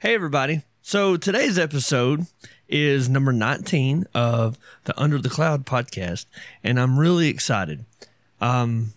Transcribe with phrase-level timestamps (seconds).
[0.00, 0.62] Hey, everybody.
[0.80, 2.24] So today's episode
[2.70, 6.24] is number 19 of the Under the Cloud podcast,
[6.64, 7.84] and I'm really excited.
[8.40, 8.94] Um,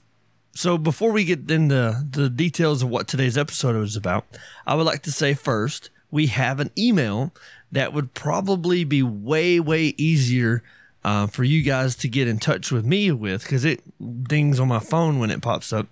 [0.53, 4.25] so before we get into the details of what today's episode is about,
[4.65, 7.33] I would like to say first, we have an email
[7.69, 10.63] that would probably be way, way easier
[11.03, 13.83] uh, for you guys to get in touch with me with because it
[14.23, 15.87] dings on my phone when it pops up.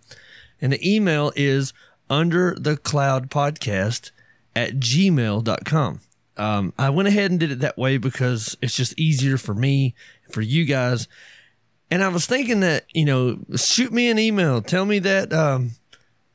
[0.62, 1.74] And the email is
[2.10, 4.12] under the cloud podcast
[4.56, 6.00] at gmail.com.
[6.38, 9.96] Um, I went ahead and did it that way because it's just easier for me,
[10.32, 11.08] for you guys.
[11.90, 14.62] And I was thinking that, you know, shoot me an email.
[14.62, 15.72] Tell me that, um,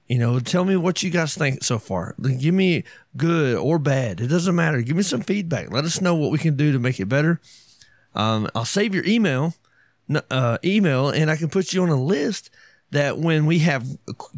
[0.07, 2.15] you know, tell me what you guys think so far.
[2.38, 2.84] Give me
[3.16, 4.21] good or bad.
[4.21, 4.83] It doesn't matter.
[4.83, 5.73] Give me some feedback.
[5.73, 7.41] Let us know what we can do to make it better.
[8.15, 9.55] Um, I'll save your email,
[10.30, 12.51] uh, email, and I can put you on a list
[12.91, 13.87] that when we have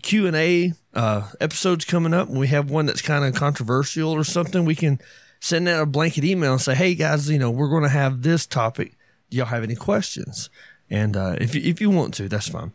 [0.03, 4.11] Q and A uh, episodes coming up, and we have one that's kind of controversial
[4.11, 4.99] or something, we can
[5.39, 8.23] send out a blanket email and say, "Hey guys, you know, we're going to have
[8.23, 8.97] this topic.
[9.31, 10.51] Do y'all have any questions?"
[10.91, 12.73] And uh, if you, if you want to, that's fine.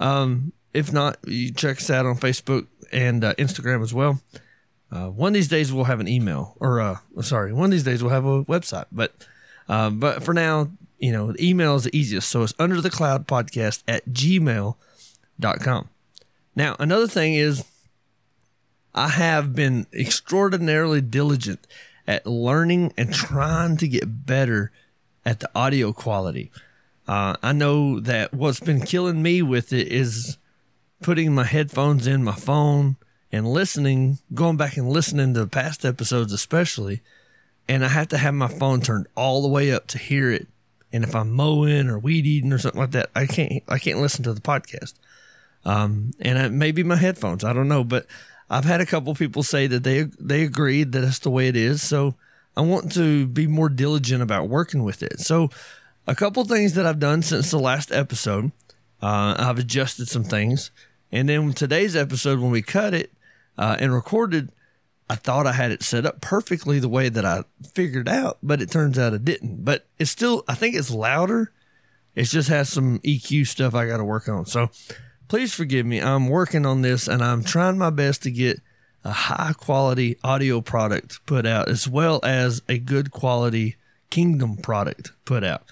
[0.00, 4.22] Um, if not, you check us out on Facebook and uh, Instagram as well.
[4.90, 7.84] Uh, one of these days we'll have an email, or uh, sorry, one of these
[7.84, 8.86] days we'll have a website.
[8.90, 9.12] But
[9.68, 12.30] uh, but for now, you know, email is the easiest.
[12.30, 15.90] So it's under the cloud podcast at gmail.com.
[16.54, 17.62] Now, another thing is
[18.96, 21.66] I have been extraordinarily diligent
[22.08, 24.72] at learning and trying to get better
[25.24, 26.50] at the audio quality.
[27.06, 30.38] Uh, I know that what's been killing me with it is
[31.02, 32.96] putting my headphones in my phone
[33.30, 37.02] and listening, going back and listening to past episodes, especially.
[37.68, 40.46] And I have to have my phone turned all the way up to hear it.
[40.92, 44.00] And if I'm mowing or weed eating or something like that, I can't I can't
[44.00, 44.94] listen to the podcast.
[45.64, 47.44] Um, and it may be my headphones.
[47.44, 48.06] I don't know, but
[48.48, 51.56] I've had a couple people say that they they agreed that that's the way it
[51.56, 51.82] is.
[51.82, 52.14] So
[52.56, 55.20] I want to be more diligent about working with it.
[55.20, 55.50] So
[56.06, 58.52] a couple things that I've done since the last episode,
[59.02, 60.70] uh, I've adjusted some things,
[61.10, 63.12] and then today's episode when we cut it
[63.58, 64.52] uh, and recorded,
[65.08, 67.44] I thought I had it set up perfectly the way that I
[67.74, 69.64] figured out, but it turns out it didn't.
[69.64, 71.52] But it's still, I think it's louder.
[72.14, 74.46] It just has some EQ stuff I got to work on.
[74.46, 74.70] So
[75.28, 76.00] please forgive me.
[76.00, 78.60] I'm working on this and I'm trying my best to get
[79.04, 83.76] a high quality audio product put out as well as a good quality
[84.10, 85.62] kingdom product put out.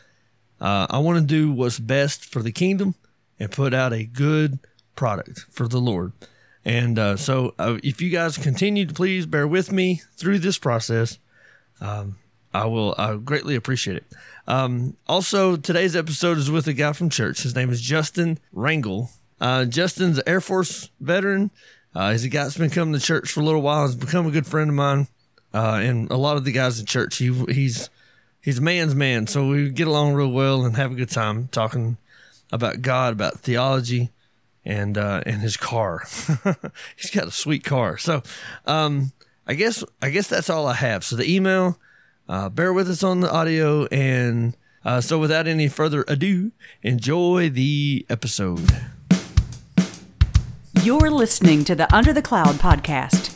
[0.61, 2.95] Uh, I want to do what's best for the kingdom
[3.39, 4.59] and put out a good
[4.97, 6.13] product for the Lord.
[6.65, 10.59] And uh, so, uh, if you guys continue to please bear with me through this
[10.59, 11.19] process,
[11.81, 12.17] um,
[12.55, 14.05] I will I greatly appreciate it.
[14.47, 17.43] Um, also, today's episode is with a guy from church.
[17.43, 19.11] His name is Justin Rangel.
[19.41, 21.51] Uh, Justin's an Air Force veteran.
[21.95, 23.87] Uh, he's a guy that's been coming to church for a little while.
[23.87, 25.09] He's become a good friend of mine.
[25.53, 27.89] Uh, and a lot of the guys in church, he he's
[28.41, 31.49] he's a man's man, so we get along real well and have a good time
[31.49, 31.97] talking
[32.51, 34.11] about God, about theology,
[34.65, 36.03] and uh, and his car.
[36.97, 37.97] he's got a sweet car.
[37.99, 38.25] So
[38.67, 39.13] um,
[39.47, 41.05] I guess I guess that's all I have.
[41.05, 41.79] So the email,
[42.29, 46.51] uh, bear with us on the audio, and uh, so without any further ado,
[46.83, 48.71] enjoy the episode.
[50.85, 53.34] You're listening to the Under the Cloud podcast.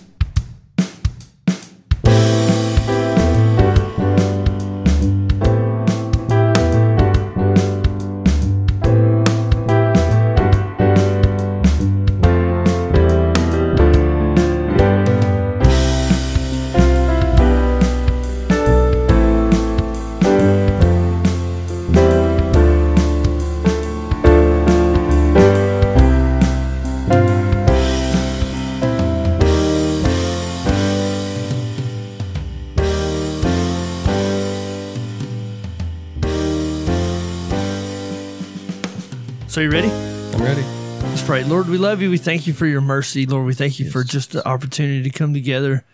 [39.59, 39.91] So you ready?
[39.91, 40.63] I'm ready.
[41.09, 41.43] Let's pray.
[41.43, 42.11] Lord, we love you.
[42.11, 43.27] We thank you for your mercy.
[43.27, 45.85] Lord, we thank you for just the opportunity to come together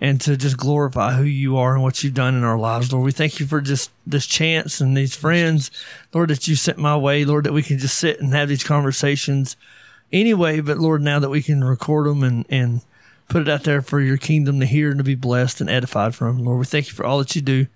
[0.00, 2.94] and to just glorify who you are and what you've done in our lives.
[2.94, 5.70] Lord, we thank you for just this chance and these friends,
[6.14, 7.26] Lord, that you sent my way.
[7.26, 9.58] Lord, that we can just sit and have these conversations
[10.10, 10.60] anyway.
[10.60, 12.80] But Lord, now that we can record them and, and
[13.28, 16.14] put it out there for your kingdom to hear and to be blessed and edified
[16.14, 16.42] from.
[16.42, 17.66] Lord, we thank you for all that you do.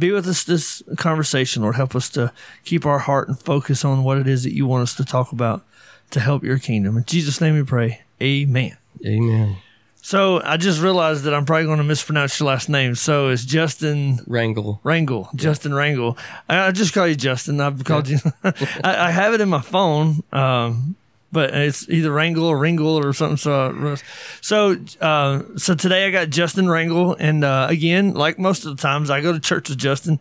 [0.00, 1.76] Be with us this conversation, Lord.
[1.76, 2.32] Help us to
[2.64, 5.30] keep our heart and focus on what it is that you want us to talk
[5.30, 5.62] about
[6.10, 6.96] to help your kingdom.
[6.96, 8.00] In Jesus' name we pray.
[8.20, 8.76] Amen.
[9.06, 9.56] Amen.
[10.02, 12.94] So I just realized that I'm probably going to mispronounce your last name.
[12.94, 14.80] So it's Justin Wrangle.
[14.82, 15.28] Wrangle.
[15.34, 16.16] Justin Wrangle.
[16.48, 17.60] I, I just call you Justin.
[17.60, 18.18] I've called you.
[18.42, 20.22] I, I have it in my phone.
[20.32, 20.96] Um,
[21.32, 23.36] but it's either Wrangle or Ringle or something.
[23.36, 23.96] So,
[24.40, 28.82] so, uh, so today I got Justin Wrangle, and uh, again, like most of the
[28.82, 30.18] times, I go to church with Justin,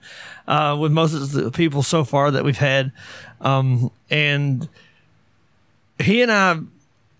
[0.47, 2.91] uh, with most of the people so far that we've had,
[3.41, 4.67] um, and
[5.99, 6.59] he and I.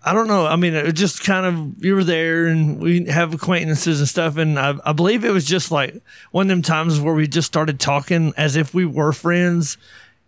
[0.02, 0.46] I don't know.
[0.46, 4.38] I mean, it just kind of you were there, and we have acquaintances and stuff.
[4.38, 5.94] And I, I believe it was just like
[6.30, 9.76] one of them times where we just started talking as if we were friends,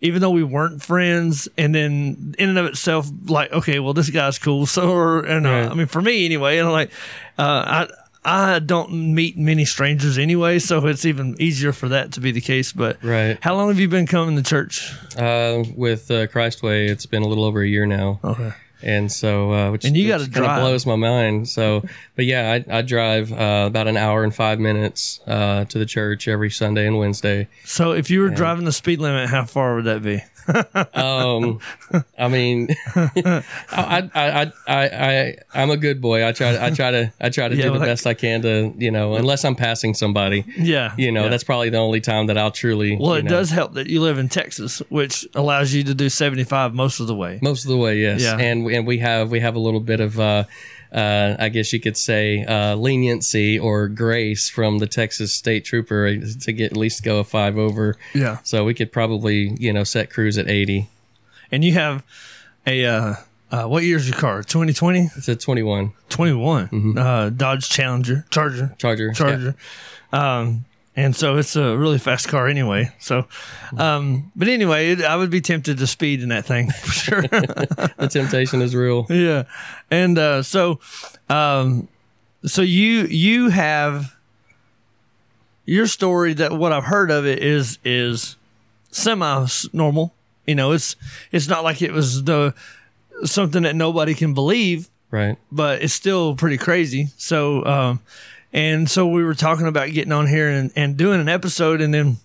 [0.02, 1.48] even though we weren't friends.
[1.56, 4.66] And then in and of itself, like, okay, well, this guy's cool.
[4.72, 5.70] So, or, and uh, Right.
[5.70, 6.90] I mean, for me anyway, and like,
[7.38, 7.88] uh, I
[8.24, 12.40] I don't meet many strangers anyway, so it's even easier for that to be the
[12.40, 12.72] case.
[12.72, 13.36] But Right.
[13.40, 14.92] how long have you been coming to church?
[15.16, 18.52] Uh, with uh, Christway, it's been a little over a year now, Okay.
[18.82, 20.60] And so uh, which And you gotta kinda drive.
[20.60, 21.48] blows my mind.
[21.48, 21.84] So,
[22.16, 25.86] but yeah, I, I drive uh, about an hour and five minutes uh, to the
[25.86, 27.48] church every Sunday and Wednesday.
[27.64, 30.22] So if you were driving the speed limit, how far would that be?
[30.94, 31.60] Um,
[32.18, 33.42] I mean, I,
[34.14, 36.26] I, I, I, I'm a good boy.
[36.26, 38.42] I try, I try to, I try to Yeah, do the like- best I can
[38.42, 40.94] to, you know, unless I'm passing somebody, Yeah.
[40.96, 41.28] you know, yeah.
[41.28, 42.96] that's probably the only time that I'll truly.
[42.98, 46.08] Well, it know, does help that you live in Texas, which allows you to do
[46.08, 47.38] 75 most of the way.
[47.42, 48.22] most of the way, yes.
[48.22, 48.36] Yeah.
[48.38, 50.18] And and we have we have a little bit of.
[50.18, 50.44] Uh,
[50.92, 56.18] uh, I guess you could say uh, leniency or grace from the Texas State Trooper
[56.18, 57.96] to get at least go a five over.
[58.14, 58.38] Yeah.
[58.42, 60.88] So we could probably you know set cruise at eighty.
[61.50, 62.02] And you have
[62.66, 63.14] a, uh,
[63.50, 64.42] uh, what year's your car?
[64.42, 65.10] 2020?
[65.16, 66.96] It's a twenty one 21.
[66.96, 69.08] Uh, Dodge Challenger, Charger, Charger.
[69.08, 69.12] Yeah.
[69.12, 69.54] Charger.
[70.12, 70.64] Um,
[70.96, 72.90] and so it's a really fast car anyway.
[72.98, 73.26] So,
[73.78, 77.22] um, but anyway, it, I would be tempted to speed in that thing for sure.
[77.28, 79.06] The temptation is real.
[79.08, 79.44] yeah.
[79.90, 80.80] And, uh, so,
[81.28, 81.88] um,
[82.44, 84.14] so you, you have
[85.64, 88.36] your story that what I've heard of it is, is
[88.90, 90.12] semi normal.
[90.46, 90.96] You know, it's,
[91.30, 92.54] it's not like it was the,
[93.24, 95.36] something that nobody can believe, Right.
[95.52, 97.08] but it's still pretty crazy.
[97.16, 98.00] So, um,
[98.52, 101.80] and so we were talking about getting on here and, and doing an episode.
[101.80, 102.18] And then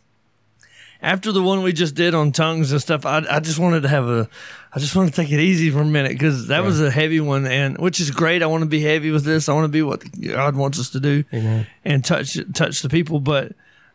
[1.02, 3.88] after the one we just did on tongues and stuff, I, I just wanted to
[3.88, 4.30] have a,
[4.74, 7.20] I just want to take it easy for a minute because that was a heavy
[7.20, 8.44] one, and which is great.
[8.44, 9.48] I want to be heavy with this.
[9.48, 11.68] I want to be what God wants us to do Amen.
[11.86, 13.20] and touch touch the people.
[13.20, 13.54] But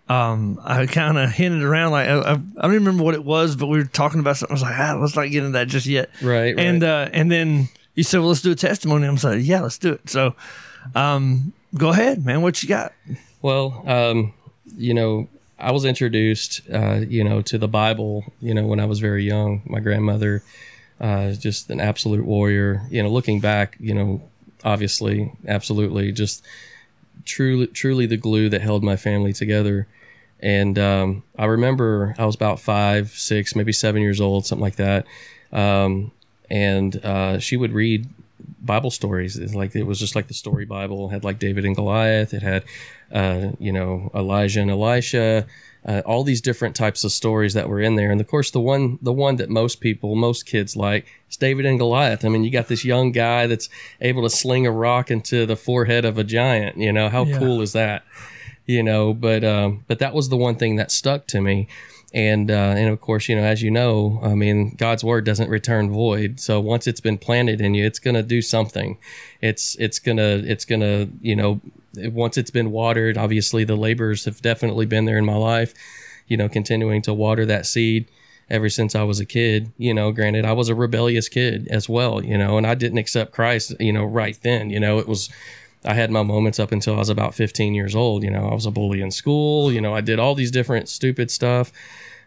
[0.08, 3.56] um, I kind of hinted around like I, I, I don't remember what it was,
[3.56, 4.52] but we were talking about something.
[4.52, 6.10] I was like, ah, let's not get into that just yet.
[6.22, 6.58] Right.
[6.58, 6.88] And right.
[6.88, 9.06] uh, and then you said, well, let's do a testimony.
[9.06, 10.08] I'm like, yeah, let's do it.
[10.08, 10.34] So,
[10.94, 12.42] um, go ahead, man.
[12.42, 12.92] What you got?
[13.40, 14.34] Well, um,
[14.76, 15.28] you know,
[15.58, 19.24] I was introduced, uh, you know, to the Bible, you know, when I was very
[19.24, 19.62] young.
[19.64, 20.42] My grandmother,
[21.00, 22.82] uh, just an absolute warrior.
[22.90, 24.22] You know, looking back, you know,
[24.64, 26.44] obviously, absolutely, just
[27.24, 29.86] truly, truly the glue that held my family together.
[30.40, 34.76] And um, I remember I was about five, six, maybe seven years old, something like
[34.76, 35.06] that.
[35.52, 36.10] Um,
[36.50, 38.08] and uh, she would read
[38.60, 39.36] Bible stories.
[39.36, 41.08] It's like it was just like the story Bible.
[41.08, 42.32] It had like David and Goliath.
[42.34, 42.64] It had,
[43.12, 45.46] uh, you know, Elijah and Elisha.
[45.84, 48.60] Uh, all these different types of stories that were in there, and of course, the
[48.60, 52.24] one the one that most people, most kids like is David and Goliath.
[52.24, 53.68] I mean, you got this young guy that's
[54.00, 56.76] able to sling a rock into the forehead of a giant.
[56.76, 57.38] You know, how Yeah.
[57.40, 58.04] cool is that?
[58.66, 61.68] You know, but um, but that was the one thing that stuck to me.
[62.14, 65.48] And uh, and of course you know as you know i mean god's word doesn't
[65.48, 66.40] return void.
[66.40, 68.98] So once it's been planted in you it's going to do something.
[69.40, 71.62] It's it's to it's to you know
[71.96, 75.74] once it's been watered obviously the labors have definitely been there in my life
[76.26, 78.08] you know continuing to water that seed
[78.50, 79.72] ever since i was a kid.
[79.76, 82.98] You know granted i was a rebellious kid as well you know and i didn't
[82.98, 85.28] accept christ you know right then you know it was
[85.84, 88.22] I had my moments up until I was about 15 years old.
[88.22, 89.72] You know, I was a bully in school.
[89.72, 91.72] You know, I did all these different stupid stuff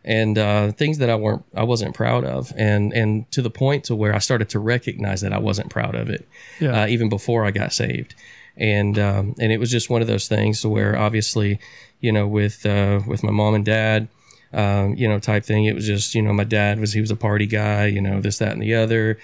[0.03, 3.85] and uh, things that I weren't, I wasn't proud of, and and to the point
[3.85, 6.27] to where I started to recognize that I wasn't proud of it,
[6.59, 6.83] Yeah.
[6.83, 8.13] uh, even before I got saved,
[8.55, 11.59] and um, and it was just one of those things to where obviously,
[12.01, 14.07] you know, with uh, with my mom and dad.
[14.53, 15.65] Um, you know, type thing.
[15.65, 18.21] It was just, you know, my dad was, he was a party guy, you know,
[18.21, 19.17] this, that, and the other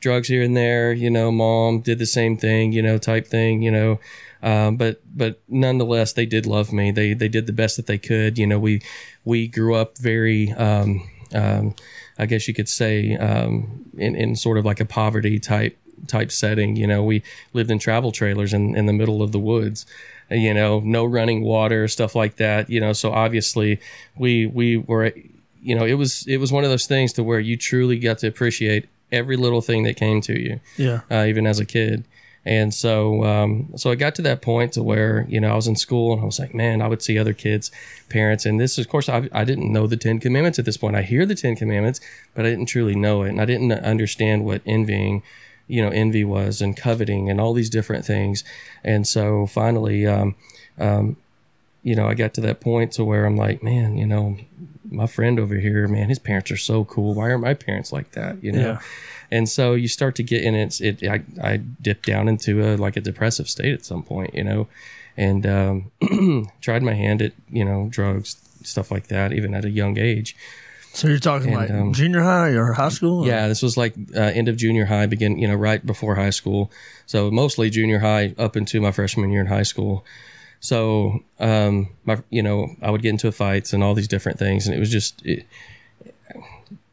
[0.00, 0.92] drugs here and there.
[0.92, 3.62] You know, mom did the same thing, you know, type thing.
[3.62, 4.00] You know,
[4.42, 6.90] um, but but nonetheless, they did love me.
[6.90, 8.38] They they did the best that they could.
[8.38, 8.82] You know, we
[9.24, 10.52] we grew up very.
[10.52, 11.74] Um, um,
[12.18, 15.76] I guess you could say um, in in sort of like a poverty type
[16.06, 16.76] type setting.
[16.76, 17.22] You know, we
[17.52, 19.86] lived in travel trailers in in the middle of the woods.
[20.30, 22.68] You know, no running water, stuff like that.
[22.68, 23.80] You know, so obviously
[24.16, 25.12] we we were
[25.62, 28.18] you know it was it was one of those things to where you truly got
[28.18, 31.00] to appreciate every little thing that came to you Yeah.
[31.10, 32.04] uh, even as a kid
[32.48, 35.66] And so, um, so I got to that point to where you know I was
[35.66, 37.72] in school and I was like, man, I would see other kids,
[38.08, 40.94] parents, and this, of course, I, I didn't know the Ten Commandments at this point.
[40.94, 41.98] I hear the Ten Commandments,
[42.34, 45.22] but I didn't truly know it, and I didn't understand what envying,
[45.66, 48.44] you know, envy was, and coveting, and all these different things.
[48.84, 50.36] And so, finally, um,
[50.78, 51.16] um,
[51.82, 54.36] you know, I got to that point to where I'm like, man, you know,
[54.90, 57.14] my friend over here, man, his parents are so cool.
[57.14, 58.42] Why are my parents like that?
[58.42, 58.60] You know.
[58.60, 58.80] Yeah.
[59.30, 60.80] And so you start to get in it.
[60.80, 64.44] It I, I dipped down into a like a depressive state at some point, you
[64.44, 64.68] know,
[65.16, 65.90] and um,
[66.60, 70.36] tried my hand at you know drugs, stuff like that, even at a young age.
[70.92, 73.24] So you're talking And, like um, junior high or high school?
[73.24, 76.14] or- Yeah, this was like uh, end of junior high, begin you know right before
[76.14, 76.70] high school.
[77.06, 80.04] So mostly junior high up into my freshman year in high school.
[80.66, 84.66] So um, my you know I would get into fights and all these different things,
[84.66, 85.46] and it was just it,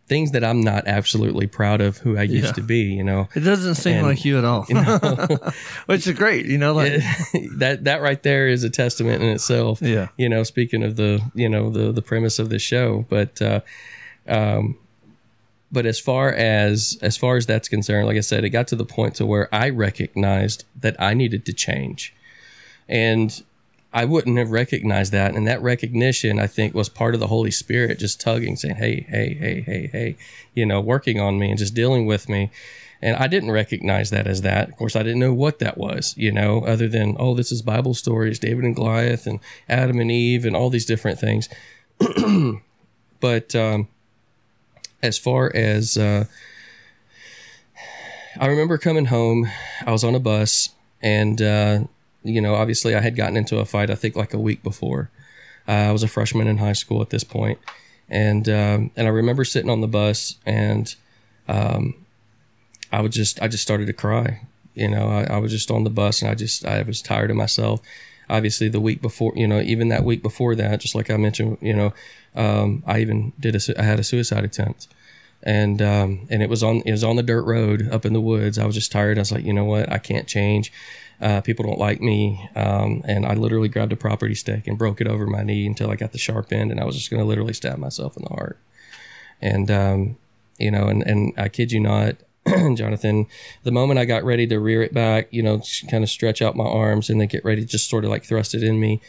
[0.05, 2.51] things that I'm not absolutely proud of who I used Yeah.
[2.51, 2.81] to be.
[2.93, 4.63] You know, It doesn't seem And- like you at all.
[5.87, 7.01] Which is great, you know, like
[7.57, 9.81] that that right there is a testament in itself.
[9.81, 10.09] Yeah.
[10.17, 13.61] You know, speaking of the you know the the premise of the show, but uh,
[14.27, 14.77] um,
[15.71, 18.75] but as far as as far as that's concerned, like I said, it got to
[18.75, 22.13] the point to where I recognized that I needed to change,
[22.87, 23.41] and
[23.93, 25.35] I wouldn't have recognized that.
[25.35, 29.05] And that recognition, I think, was part of the Holy Spirit just tugging, saying, "Hey,
[29.07, 30.15] hey, hey, hey, hey,"
[30.53, 32.49] you know, working on me and just dealing with me.
[33.03, 34.69] And I didn't recognize that as that.
[34.69, 37.61] Of course, I didn't know what that was, you know, other than, oh, this is
[37.61, 41.49] Bible stories, David and Goliath and Adam and Eve and all these different things.
[43.19, 43.89] but um,
[45.01, 46.25] as far as uh,
[48.39, 49.49] I remember coming home,
[49.85, 50.69] I was on a bus,
[51.01, 51.79] and uh,
[52.23, 53.89] you know, obviously, I had gotten into a fight.
[53.89, 55.09] I think like a week before.
[55.67, 57.59] Uh, I was a freshman in high school at this point,
[58.09, 60.93] and um, and I remember sitting on the bus, and
[61.47, 61.95] um,
[62.91, 64.41] I would just I just started to cry.
[64.73, 67.31] You know, I, I was just on the bus, and I just I was tired
[67.31, 67.81] of myself.
[68.29, 71.57] Obviously, the week before, you know, even that week before that, just like I mentioned,
[71.61, 71.93] you know,
[72.35, 74.87] um, I even did a I had a suicide attempt
[75.43, 78.21] and um, and it was on it was on the dirt road up in the
[78.21, 78.57] woods.
[78.57, 79.17] I was just tired.
[79.17, 80.71] I was like, you know what, I can't change.
[81.21, 84.99] Uh, people don't like me, um, and I literally grabbed a property stick and broke
[84.99, 87.21] it over my knee until I got the sharp end, and I was just going
[87.21, 88.57] to literally stab myself in the heart.
[89.41, 90.17] And um,
[90.57, 92.15] you know, and and I kid you not,
[92.47, 93.27] Jonathan,
[93.63, 96.55] the moment I got ready to rear it back, you know, kind of stretch out
[96.55, 99.01] my arms and then get ready to just sort of like thrust it in me,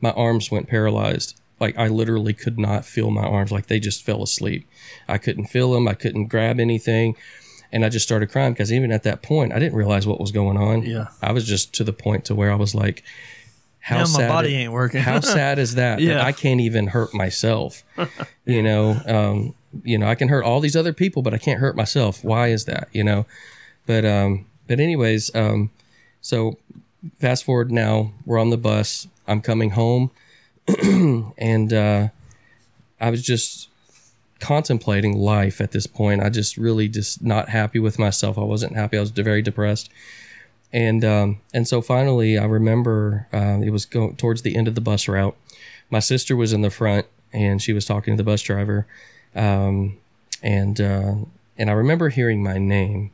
[0.00, 1.40] my arms went paralyzed.
[1.60, 3.50] Like I literally could not feel my arms.
[3.50, 4.66] Like they just fell asleep.
[5.08, 5.88] I couldn't feel them.
[5.88, 7.16] I couldn't grab anything.
[7.70, 10.32] And I just started crying because even at that point, I didn't realize what was
[10.32, 10.82] going on.
[10.84, 11.08] Yeah.
[11.22, 13.02] I was just to the point to where I was like,
[13.80, 15.00] how Now my sad body it- ain't working.
[15.02, 16.00] how sad is that?
[16.00, 16.14] Yeah.
[16.14, 17.82] That I can't even hurt myself.
[18.46, 21.60] you know, um, you know, I can hurt all these other people, but I can't
[21.60, 22.24] hurt myself.
[22.24, 22.88] Why is that?
[22.92, 23.26] You know,
[23.86, 25.70] but um, but anyways, um,
[26.22, 26.56] so
[27.20, 29.06] fast forward now, we're on the bus.
[29.26, 30.10] I'm coming home,
[30.82, 32.08] and uh,
[33.00, 33.68] I was just
[34.40, 36.22] contemplating life at this point.
[36.22, 38.38] I just really just not happy with myself.
[38.38, 38.96] I wasn't happy.
[38.96, 39.90] I was very depressed.
[40.72, 44.74] And um, and so finally, I remember uh, it was going towards the end of
[44.74, 45.36] the bus route.
[45.90, 48.86] My sister was in the front, and she was talking to the bus driver,
[49.34, 49.96] um,
[50.42, 51.14] and uh,
[51.56, 53.10] and I remember hearing my name,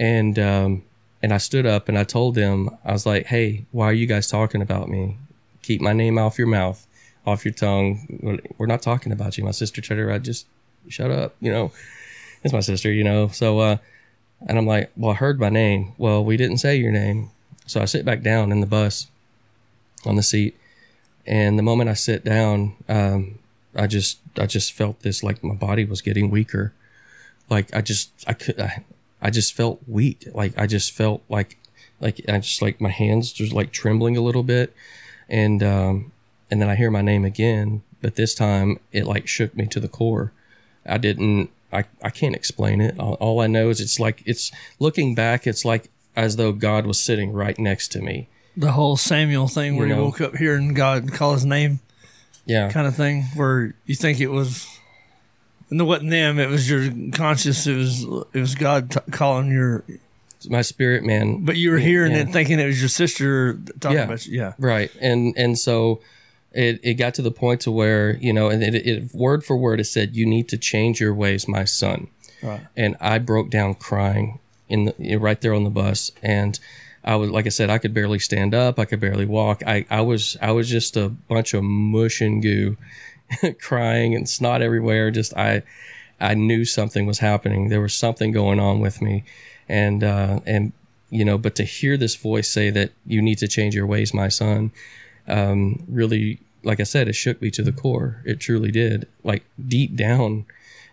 [0.00, 0.82] and um,
[1.22, 4.06] and I stood up and I told them I was like, "Hey, why are you
[4.06, 5.16] guys talking about me?
[5.62, 6.88] Keep my name off your mouth,
[7.26, 8.40] off your tongue.
[8.58, 10.46] We're not talking about you." My sister tried to just
[10.88, 11.72] shut up, you know.
[12.42, 13.28] It's my sister, you know.
[13.28, 13.58] So.
[13.58, 13.76] Uh,
[14.46, 15.92] and I'm like, well, I heard my name.
[15.96, 17.30] Well, we didn't say your name.
[17.66, 19.06] So I sit back down in the bus
[20.04, 20.58] on the seat.
[21.26, 23.38] And the moment I sit down, um,
[23.74, 26.74] I just, I just felt this, like my body was getting weaker.
[27.48, 28.84] Like I just, I could, I,
[29.22, 30.26] I just felt weak.
[30.34, 31.56] Like I just felt like,
[32.00, 34.74] like I just like my hands just like trembling a little bit.
[35.28, 36.12] And, um,
[36.50, 39.80] and then I hear my name again, but this time it like shook me to
[39.80, 40.32] the core.
[40.86, 42.98] I didn't, I, I can't explain it.
[42.98, 46.86] All, all I know is it's like, it's looking back, it's like as though God
[46.86, 48.28] was sitting right next to me.
[48.56, 50.04] the whole Samuel thing where You you, know.
[50.04, 51.80] woke up hearing God call his name
[52.46, 52.70] Yeah.
[52.70, 54.68] kind of thing, where you think it was,
[55.70, 59.50] and it wasn't them, it was your conscious, it was it was God t- calling
[59.50, 59.82] your,
[60.48, 61.44] My spirit man.
[61.44, 62.18] but you were hearing Yeah.
[62.18, 64.04] it thinking it was your sister talking Yeah.
[64.04, 64.38] about you.
[64.38, 64.52] Yeah.
[64.58, 64.90] Right.
[65.00, 66.00] And, and so
[66.54, 69.56] it, it got to the point to where, you know, and it, it word for
[69.56, 72.08] word, it said, you need to change your ways, my son.
[72.42, 72.60] Right.
[72.76, 76.10] and I broke down crying in the right there on the bus.
[76.22, 76.58] And
[77.02, 78.78] I was like I said I could barely stand up.
[78.78, 79.62] I could barely walk.
[79.66, 82.76] I, I was I was just a bunch of mush and goo
[83.60, 85.10] crying and snot everywhere.
[85.10, 85.62] Just I
[86.20, 87.68] I knew something was happening.
[87.68, 89.24] There was something going on with me.
[89.68, 90.72] And uh and
[91.10, 94.12] you know, but to hear this voice say that you need to change your ways,
[94.12, 94.72] my son,
[95.28, 98.22] um, really, like I said, it shook me to the core.
[98.24, 100.46] It truly did, like deep down.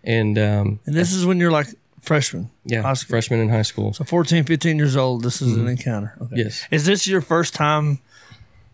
[0.03, 1.67] And um, And this is when you're like
[2.01, 2.49] freshman.
[2.65, 3.93] yeah, freshman in high school.
[3.93, 6.13] So 14, 15 years old, this is an encounter.
[6.17, 6.25] Okay.
[6.25, 6.37] Mm-hmm.
[6.37, 6.67] Yes.
[6.71, 7.99] Is this your first time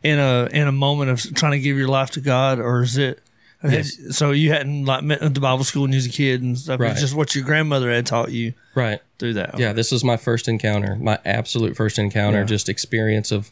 [0.03, 2.97] in a in a moment of trying to give your life to God, or is
[2.97, 3.21] it?
[3.63, 4.15] Yes.
[4.15, 6.55] So you hadn't like met at the Bible school when you was a kid and
[6.57, 6.79] stuff.
[6.79, 6.91] Right.
[6.91, 9.01] It's just what your grandmother had taught you Right.
[9.17, 9.57] through that.
[9.57, 12.45] Yeah, this was my first encounter, my absolute first encounter, Yeah.
[12.45, 13.49] just experience of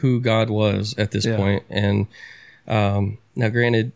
[0.00, 1.36] who God was at this Yeah.
[1.36, 1.64] point.
[1.70, 2.06] And
[2.68, 3.92] um, now, granted,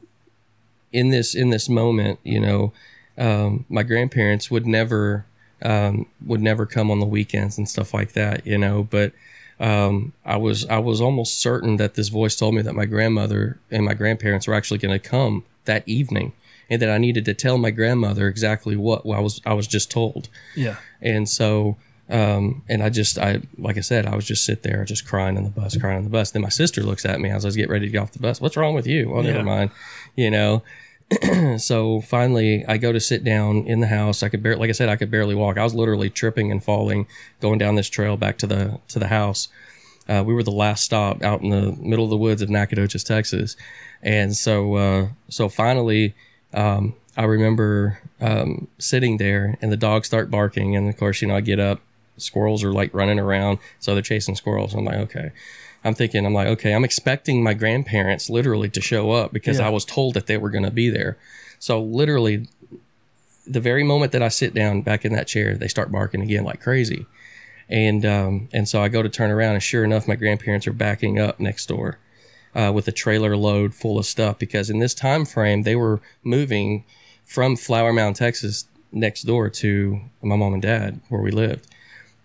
[0.93, 2.73] in this in this moment, you know,
[3.19, 5.25] um, my grandparents would never
[5.63, 8.83] um, would never come on the weekends and stuff like that, you know.
[8.83, 9.13] But
[9.61, 13.59] um, I was I was almost certain that this voice told me that my grandmother
[13.71, 16.33] and my grandparents were actually going to come that evening,
[16.71, 19.91] and that I needed to tell my grandmother exactly what I was I was just
[19.91, 20.77] told Yeah.
[21.03, 21.77] and so
[22.11, 25.37] um and i just i like i said i was just sit there just crying
[25.37, 26.33] on the bus crying on the bus.
[26.33, 28.19] Then my sister looks at me as i was getting ready to get off the
[28.19, 28.41] bus.
[28.41, 29.13] What's wrong with you?
[29.15, 29.33] Oh Yeah.
[29.33, 29.71] never mind
[30.17, 30.63] you know?
[31.59, 34.23] So finally i go to sit down in the house.
[34.23, 35.59] I could barely like i said i could barely walk.
[35.59, 37.07] I was literally tripping and falling
[37.41, 39.49] going down this trail back to the to the house.
[40.09, 43.05] Uh, we were the last stop out in the middle of the woods of nacogdoches
[43.05, 43.57] texas.
[44.03, 46.15] And so uh, so finally
[46.55, 50.75] um, i remember um, sitting there and the dogs start barking.
[50.77, 51.81] And of course you know i get up
[52.23, 55.31] squirrels are like running around so they're chasing squirrels i'm like okay
[55.85, 59.67] i'm thinking i'm like okay i'm expecting my grandparents literally to show up because Yeah.
[59.67, 61.17] i was told that they were going to be there
[61.59, 62.47] so literally
[63.47, 66.45] the very moment that i sit down back in that chair they start barking again
[66.45, 67.07] like crazy
[67.69, 70.73] and um, and so I go to turn around, and sure enough, my grandparents are
[70.73, 71.99] backing up next door
[72.53, 76.01] uh, with a trailer load full of stuff because in this time frame they were
[76.25, 76.85] moving
[77.25, 81.69] from Flower Mound, Texas, next door to my mom and dad where we lived.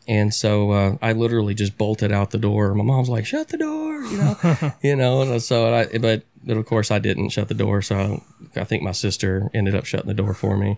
[0.07, 2.73] And so uh, I literally just bolted out the door.
[2.75, 5.21] My mom's like, "Shut the door," you know, you know.
[5.21, 7.81] And so, I, but but of course I didn't shut the door.
[7.81, 8.21] So
[8.55, 10.77] I, I think my sister ended up shutting the door for me.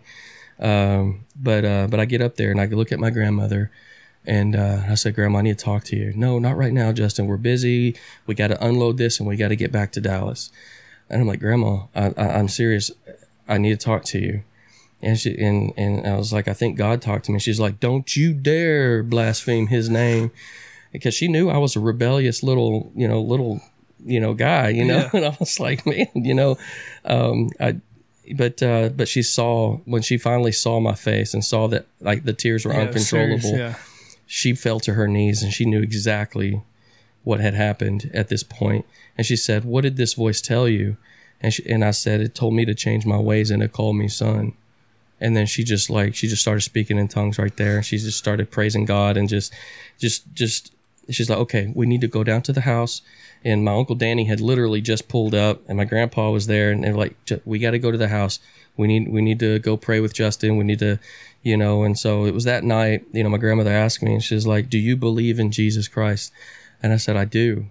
[0.60, 3.70] Um, but uh, but I get up there and I look at my grandmother,
[4.28, 6.12] and uh, I said, Grandma, I need to talk to you.
[6.14, 7.28] No, not right now, Justin.
[7.28, 7.96] We're busy.
[8.26, 10.52] We got to unload this and we got to get back to Dallas.
[11.10, 12.92] And I'm like, Grandma, I, I, I'm serious.
[13.48, 14.44] I need to talk to you.
[15.02, 17.40] And she and and I was like, I think God talked to me.
[17.40, 20.32] She's like, Don't you dare blaspheme His name,
[20.92, 23.62] because she knew I was a rebellious little, you know, little,
[24.04, 24.98] you know, guy, you know.
[24.98, 25.10] Yeah.
[25.14, 26.58] And I was like, man, you know,
[27.06, 27.78] um, I.
[28.36, 32.26] But uh, but she saw when she finally saw my face and saw that like
[32.26, 33.76] the tears were Yeah, uncontrollable serious, yeah.
[34.26, 36.62] she fell to her knees and she knew exactly
[37.24, 38.86] what had happened at this point.
[39.18, 40.98] And she said, "What did this voice tell you?"
[41.40, 43.96] And she, and I said, "It told me to change my ways and it called
[43.96, 44.54] me son."
[45.20, 47.82] And then she just like she just started speaking in tongues right there.
[47.82, 49.54] She just started praising God and just
[49.98, 50.72] just just
[51.10, 53.02] she's like, "Okay, we need to go down to the house."
[53.44, 56.84] And my uncle Danny had literally just pulled up, and my grandpa was there, and
[56.84, 58.40] they're like, "Ju- "We got to go to the house.
[58.76, 60.58] We need we need to go pray with Justin.
[60.58, 61.00] We need to,
[61.44, 63.06] you know." And so it was that night.
[63.12, 66.32] You know, my grandmother asked me, and she's like, "Do you believe in Jesus Christ?"
[66.82, 67.68] And I said, "I do."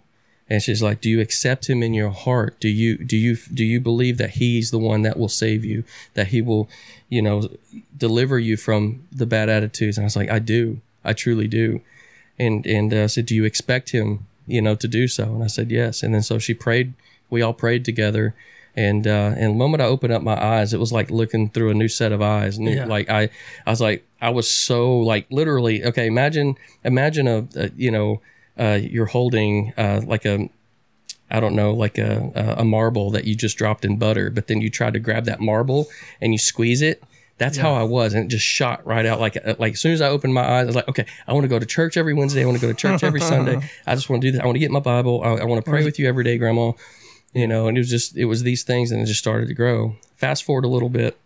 [0.48, 2.61] And she's like, "Do you accept him in your heart?
[2.61, 5.82] Do you do you do you believe that he's the one that will save you?
[6.14, 6.68] That he will,
[7.09, 7.49] you know,
[7.97, 10.81] deliver you from the bad attitudes?" And I was like, "I do.
[11.05, 11.81] I truly do."
[12.38, 15.42] And and uh, I said, "Do you expect him, you know, to do so?" And
[15.42, 16.95] I said, "Yes." And then so she prayed.
[17.31, 18.35] We all prayed together.
[18.79, 21.71] And uh, and the moment I opened up my eyes, it was like looking through
[21.71, 22.59] a new set of eyes.
[22.59, 22.85] New, Yeah.
[22.85, 23.31] Like I,
[23.66, 25.83] I was like, I was so like literally.
[25.83, 28.21] Okay, imagine, imagine a, a you know,
[28.59, 30.51] uh, you're holding uh, like a,
[31.30, 34.60] I don't know, like a a marble that you just dropped in butter, but then
[34.60, 35.88] you tried to grab that marble
[36.20, 37.02] and you squeeze it.
[37.38, 39.20] That's how I was, and it just shot right out.
[39.20, 41.34] Like uh, like as soon as I opened my eyes, I was like, okay, I
[41.34, 42.42] want to go to church every Wednesday.
[42.42, 43.60] I want to go to church every Sunday.
[43.86, 44.42] I just want to do that.
[44.42, 45.20] I want to get my Bible.
[45.22, 46.72] I, I want to pray with you every day, Grandma.
[47.34, 49.54] You know, and it was just it was these things, and it just started to
[49.54, 49.96] grow.
[50.14, 51.18] Fast forward a little bit.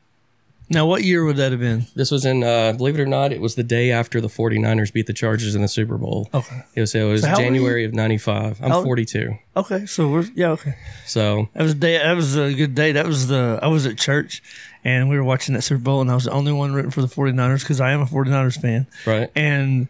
[0.72, 1.87] Now, what year would that have been?
[1.96, 4.92] This was in, uh, believe it or not, it was the day after the 49ers
[4.92, 6.30] beat the Chargers in the Super Bowl.
[6.33, 6.62] Okay.
[6.76, 7.50] It was, it was So how old are you?
[7.56, 8.61] January of 95.
[8.62, 9.37] I'm How 42.
[9.56, 10.76] Okay, so we're yeah okay.
[11.06, 11.98] So, That was a day.
[11.98, 12.92] That was a good day.
[12.92, 13.59] That was the.
[13.61, 14.42] I was at church,
[14.85, 17.02] and we were watching that Super Bowl, and I was the only one rooting for
[17.02, 18.87] the 49ers because I am a 49ers fan.
[19.06, 19.28] right.
[19.35, 19.88] And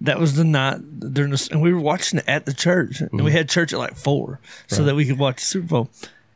[0.00, 0.78] that was the night
[1.12, 3.24] during the, and we were watching it at the church, and Mm-hmm.
[3.24, 5.90] we had church at like four, so that we could watch the Super Bowl.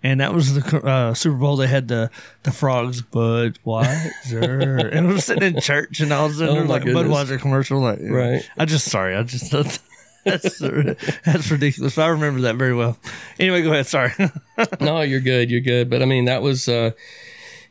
[0.07, 1.57] And that was the uh, Super Bowl.
[1.57, 2.13] They had the
[2.45, 6.53] the frogs, Budweiser, and we were sitting in church, and all of a sudden Oh
[6.53, 7.09] there was like a goodness.
[7.09, 7.81] Budweiser commercial.
[7.81, 8.49] Like, Right.
[8.57, 9.81] I just sorry, I just that's
[10.25, 11.99] that's ridiculous.
[11.99, 12.97] I remember that very well.
[13.41, 13.89] Anyway, go ahead.
[13.89, 14.13] Sorry.
[14.81, 15.51] no, you're good.
[15.51, 15.91] You're good.
[15.91, 16.93] But I mean, that was, uh,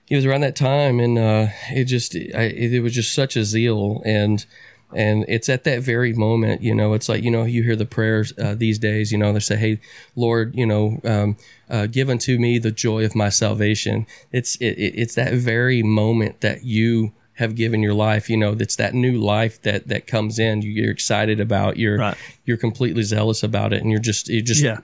[0.10, 3.44] it was around that time and, uh, it just, I, it was just such a
[3.44, 4.02] zeal.
[4.06, 4.46] And,
[4.94, 7.86] And it's at that very moment, you know, it's like, you know, you hear the
[7.86, 9.80] prayers uh, these days, you know, they say, Hey,
[10.16, 11.38] Lord, you know, um,
[11.70, 14.06] uh, give unto me the joy of my salvation.
[14.32, 18.78] It's, it, it's that very moment that you have given your life, you know, that's
[18.78, 22.16] that new life that, that comes in, you're excited about, you're, Right.
[22.46, 23.82] you're completely zealous about it.
[23.82, 24.78] And you're just, you just, Yeah.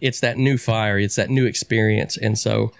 [0.00, 2.16] it's that new fire, it's that new experience.
[2.16, 2.72] And so,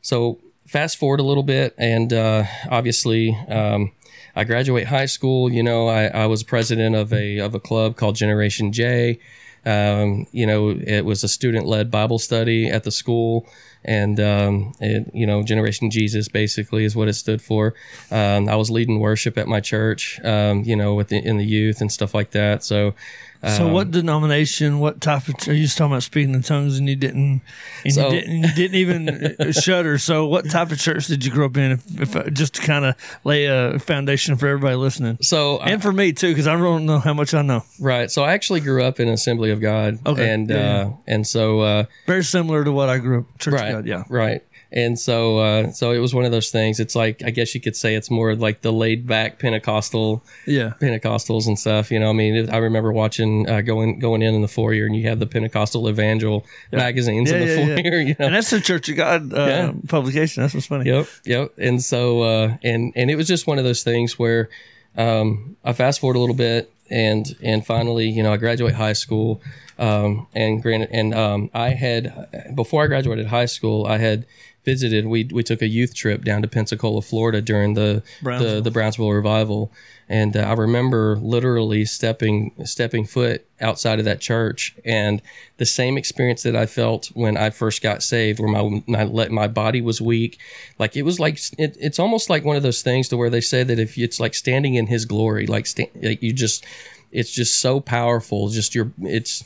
[0.00, 3.92] so fast forward a little bit, and uh, obviously, um,
[4.34, 5.50] I graduate high school.
[5.50, 9.18] You know, I, I was president of a of a club called Generation J.
[9.64, 13.46] Um, you know, it was a student led Bible study at the school,
[13.84, 17.74] and um, it, you know, Generation Jesus basically is what it stood for.
[18.10, 20.20] Um, I was leading worship at my church.
[20.24, 22.64] Um, you know, with the, in the youth and stuff like that.
[22.64, 22.94] So.
[23.44, 24.78] So um, what denomination?
[24.78, 25.34] What type of?
[25.48, 27.42] Are you just talking about speaking in tongues and you didn't?
[27.84, 28.36] And So- you didn't.
[28.42, 29.08] You didn't even
[29.40, 29.98] uh, shudder.
[29.98, 31.72] So what type of church did you grow up in?
[31.72, 35.70] If, if uh, just to kind of lay a foundation for everybody listening, So I-
[35.70, 37.64] and for me too, because I don't know how much I know.
[37.80, 38.10] Right.
[38.10, 39.98] So I actually grew up in Assembly of God.
[40.06, 40.30] Okay.
[40.30, 40.80] And Yeah, yeah.
[40.86, 43.38] uh and so uh Very similar to what I grew up.
[43.38, 43.68] Church right.
[43.68, 43.86] of God.
[43.86, 44.04] Yeah.
[44.08, 44.42] Right.
[44.74, 46.80] And so uh so it was one of those things.
[46.80, 50.72] It's like I guess you could say it's more like the laid back Pentecostal Yeah.
[50.80, 52.08] Pentecostals and stuff, you know.
[52.08, 55.18] I mean, I remember watching uh, going going in in the foyer, and you have
[55.18, 57.56] the Pentecostal Evangel magazines Yeah, in the yeah,
[57.90, 58.00] foyer.
[58.02, 60.42] You know, And that's the Church of God uh, publication.
[60.42, 60.88] That's what's funny.
[60.90, 61.52] Yep, yep.
[61.58, 64.48] And so, uh, and and it was just one of those things where
[64.96, 68.92] um, I fast forward a little bit, and and finally, you know, I graduate high
[68.92, 69.40] school,
[69.78, 74.26] um, and granted, and um, I had before I graduated high school, I had
[74.64, 75.06] visited.
[75.06, 78.62] We we took a youth trip down to Pensacola, Florida during the the, Brownsville.
[78.62, 79.72] the Brownsville revival.
[80.08, 85.22] And uh, I remember literally stepping stepping foot outside of that church, and
[85.56, 89.30] the same experience that I felt when I first got saved, where my my let
[89.30, 90.38] my body was weak,
[90.78, 93.40] like it was like it, it's almost like one of those things to where they
[93.40, 96.64] say that if it's like standing in His glory, like, sta- like you just,
[97.10, 98.48] it's just so powerful.
[98.50, 99.42] Just your, it's,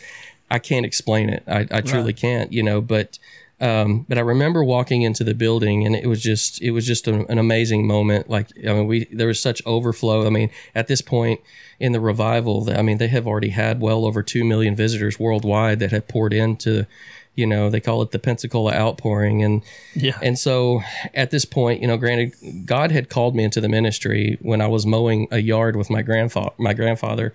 [0.50, 1.44] I can't explain it.
[1.46, 2.16] I, I truly Right.
[2.16, 2.80] can't, you know.
[2.80, 3.18] But
[3.60, 7.08] um, but I remember walking into the building, and it was just it was just
[7.08, 8.28] an, an amazing moment.
[8.28, 10.26] Like I mean, we there was such overflow.
[10.26, 11.40] I mean, at this point
[11.80, 15.78] in the revival, I mean, they have already had well over two million visitors worldwide
[15.80, 16.86] that have poured into.
[17.34, 19.62] You know, they call it the Pensacola outpouring, and
[19.94, 20.18] Yeah.
[20.22, 20.80] and so
[21.12, 22.32] at this point, you know, granted,
[22.64, 26.00] God had called me into the ministry when I was mowing a yard with my
[26.00, 27.34] grandfather, my grandfather,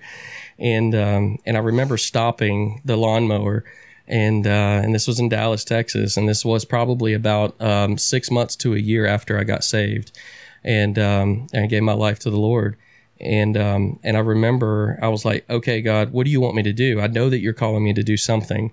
[0.58, 3.64] and um, and I remember stopping the lawnmower,
[4.12, 8.30] and uh, and this was in Dallas, Texas, and this was probably about um, six
[8.30, 10.12] months to a year after I got saved,
[10.64, 12.76] and um, and I gave my life to the Lord.
[13.22, 16.64] And um, and I remember I was like, okay, God, what do you want me
[16.64, 17.00] to do?
[17.00, 18.72] I know that you're calling me to do something.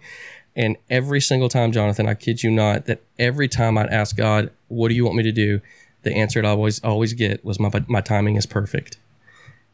[0.57, 4.51] And every single time, Jonathan, I kid you not, that every time I'd ask God,
[4.67, 5.61] "What do you want me to do?"
[6.03, 8.99] the answer I'd always always get was, "My my timing is perfect."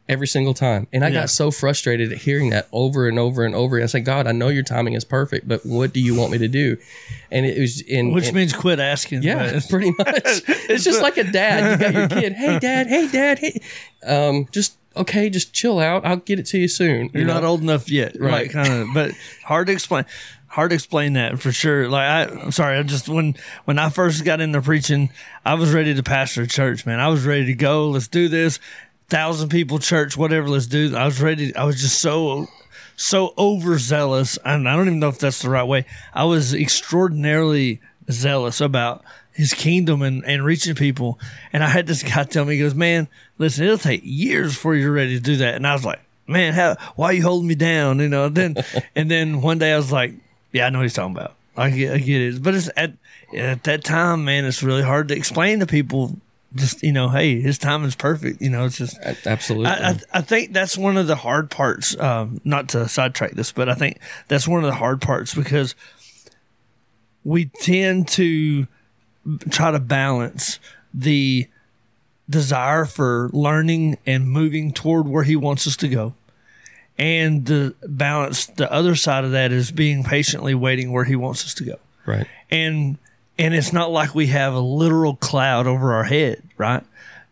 [0.07, 1.21] Every single time, and I Yeah.
[1.21, 3.81] got so frustrated at hearing that over and over and over.
[3.81, 6.37] I said, "God, I know your timing is perfect, but what do you want me
[6.37, 6.77] to do?"
[7.31, 9.23] And it was in Which and- means quit asking.
[9.23, 10.21] yeah, but- pretty much.
[10.69, 11.71] It's just like a dad.
[11.71, 12.33] You got your kid.
[12.33, 12.85] Hey, dad.
[12.85, 13.39] Hey, dad.
[13.39, 13.59] Hey,
[14.05, 15.27] um, just okay.
[15.31, 16.05] Just chill out.
[16.05, 17.09] I'll get it to you soon.
[17.11, 18.31] You're not old enough yet, right?
[18.31, 18.49] Right.
[18.51, 19.11] Kind of, but
[19.43, 20.05] hard to explain.
[20.47, 21.89] Hard to explain that for sure.
[21.89, 22.77] Like I, I'm sorry.
[22.77, 25.09] I just when when I first got into preaching,
[25.43, 26.85] I was ready to pastor a church.
[26.85, 27.89] Man, I was ready to go.
[27.89, 28.59] Let's do this.
[29.07, 30.49] Thousand people church, whatever.
[30.49, 30.95] Let's do.
[30.95, 31.55] I was ready.
[31.55, 32.47] I was just so
[32.95, 35.85] so overzealous, and I don't even know if that's the right way.
[36.13, 39.03] I was extraordinarily zealous about
[39.35, 41.19] his kingdom and, and reaching people.
[41.51, 44.75] And I had this guy tell me, he goes, Man, listen, it'll take years before
[44.75, 45.55] you're ready to do that.
[45.55, 47.99] And I was like, Man, how why are you holding me down?
[47.99, 48.55] You know, and then
[48.95, 50.13] and then one day I was like,
[50.51, 51.35] Yeah, I know what he's talking about.
[51.57, 52.43] I get, I get it.
[52.43, 52.93] But it's at
[53.35, 56.15] at that time, man, it's really hard to explain to people
[56.55, 58.41] just, you know, hey, his time is perfect.
[58.41, 59.67] You know, it's just Absolutely.
[59.67, 61.99] I, I, I think that's one of the hard parts.
[61.99, 65.75] Um, not to sidetrack this, but I think that's one of the hard parts because
[67.23, 68.67] we tend to
[69.49, 70.59] try to balance
[70.93, 71.47] the
[72.29, 76.13] desire for learning and moving toward where he wants us to go
[76.97, 81.45] and the balance the other side of that is being patiently waiting where he wants
[81.45, 82.25] us to go right.
[82.49, 82.97] and
[83.37, 86.83] and it's not like we have a literal cloud over our head, right?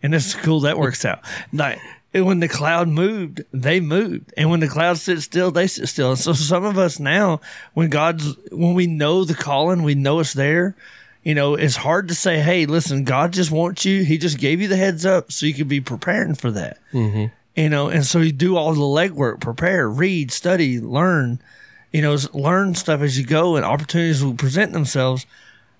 [0.01, 1.21] And it's cool that works out.
[1.53, 1.79] Like
[2.13, 6.11] when the cloud moved, they moved, and when the cloud sits still, they sit still.
[6.11, 7.41] And so some of us now,
[7.73, 10.75] when God's when we know the calling, we know it's there.
[11.23, 14.03] You know, it's hard to say, "Hey, listen, God just wants you.
[14.03, 17.33] He just gave you the heads up, so you could be preparing for that." Mm-hmm.
[17.55, 21.39] you know, and so you do all the legwork, prepare, read, study, learn,
[21.93, 25.25] you know, learn stuff as you go, and opportunities will present themselves.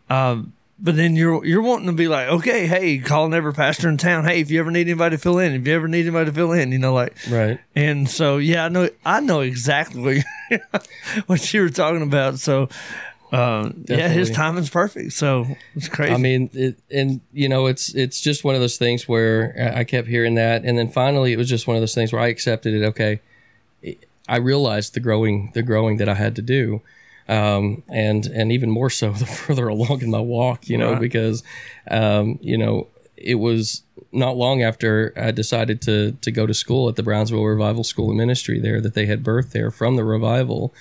[0.10, 3.98] Um, but then you're you're wanting to be like, okay, hey, calling every pastor in
[3.98, 4.26] town.
[4.26, 6.36] Hey, if you ever need anybody to fill in, if you ever need anybody to
[6.36, 7.60] fill in, you know, like Right.
[7.76, 10.24] and so yeah, I know I know exactly
[11.28, 12.40] what you, were talking about.
[12.40, 12.68] So
[13.32, 15.14] um, yeah, his timing's perfect.
[15.14, 16.14] So it's crazy.
[16.14, 19.86] I mean, it, and you know, it's it's just one of those things where I
[19.86, 22.28] kept hearing that, and then finally, it was just one of those things where I
[22.28, 22.86] accepted it.
[22.88, 23.22] Okay,
[24.28, 26.82] I realized the growing the growing that I had to do,
[27.30, 31.02] um, and and even more so the further along in my walk, you know, Right.
[31.02, 31.44] because
[31.90, 36.90] um, you know it was not long after I decided to to go to school
[36.90, 40.04] at the Brownsville Revival School of Ministry there that they had birthed there from the
[40.04, 40.74] revival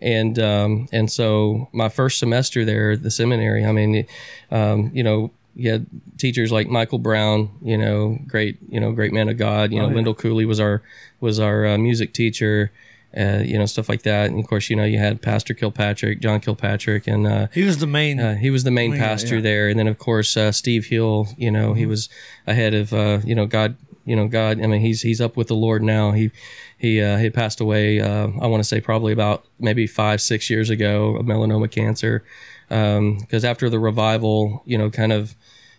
[0.00, 4.06] and um, and so my first semester there at the seminary, I mean,
[4.50, 5.86] um, you know, you had
[6.18, 9.72] teachers like Michael Brown, you know, great, you know, great man of God.
[9.72, 9.94] You know, Oh, yeah.
[9.94, 10.82] Lindell Cooley was our
[11.20, 12.72] was our uh, music teacher.
[13.16, 14.30] Uh, you know, stuff like that.
[14.30, 17.78] And of course, you know, you had Pastor Kilpatrick, John Kilpatrick, and uh, he was
[17.78, 18.18] the main.
[18.18, 19.40] uh, he was the main Yeah, pastor yeah.
[19.42, 21.28] there, and then of course uh, Steve Hill.
[21.36, 21.78] You know, Mm-hmm.
[21.78, 22.08] he was
[22.46, 23.76] ahead of uh, you know God.
[24.06, 24.60] You know, God.
[24.60, 26.10] I mean, he's he's up with the Lord now.
[26.12, 26.30] He
[26.76, 28.00] he uh, he passed away.
[28.00, 32.22] Uh, I want to say probably about maybe five six years ago of melanoma cancer.
[32.68, 35.34] Because after the revival, you know, kind of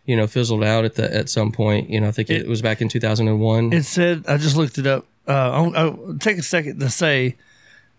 [0.05, 1.89] you know fizzled out at the at some point.
[1.89, 3.73] You know, I think it, It- was back in two thousand and one.
[3.73, 5.05] It said, I just looked it up.
[5.27, 7.35] Uh, I'll, take a second to say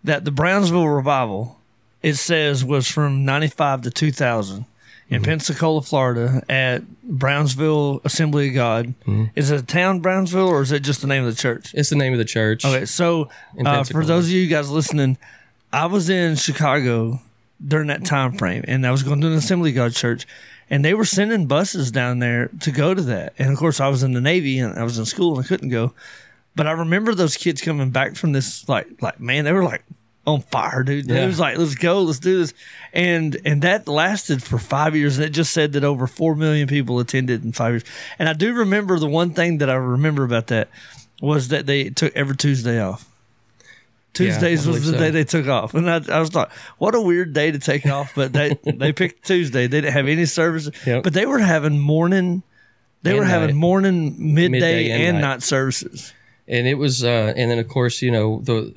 [0.05, 1.59] that the Brownsville revival,
[2.03, 4.65] it says, was from 95 to 2000
[5.09, 8.95] in Pensacola, Florida, at Brownsville Assembly of God.
[9.37, 11.73] Is it a town, Brownsville, or is it just the name of the church?
[11.75, 12.65] It's the name of the church.
[12.65, 13.29] Okay, so
[13.65, 15.17] uh, for those of you guys listening,
[15.73, 17.21] I was in Chicago
[17.67, 20.27] during that time frame, and I was going to an Assembly of God church,
[20.71, 23.35] and they were sending buses down there to go to that.
[23.39, 25.49] And of course, I was in the Navy and I was in school and I
[25.49, 25.93] couldn't go.
[26.57, 29.85] But I remember those kids coming back from this, like, like man, they were like
[30.27, 31.09] on fire, dude.
[31.09, 32.55] It was like, let's go, let's do this,
[32.92, 35.19] and and that lasted for five years.
[35.19, 37.85] And it just said that over four million people attended in five years.
[38.19, 40.69] And I do remember the one thing that I remember about that
[41.21, 43.07] was that they took every Tuesday off.
[44.14, 44.99] Tuesdays I was the so.
[44.99, 47.85] day they took off, and I, I was like, "What a weird day to take
[47.85, 49.66] off!" But they they picked Tuesday.
[49.66, 51.03] They didn't have any services, Yep.
[51.03, 52.42] but they were having morning.
[53.03, 55.29] They And were having morning, midday, Midday and and night.
[55.35, 56.14] night services.
[56.48, 58.72] And it was uh and then of course you know the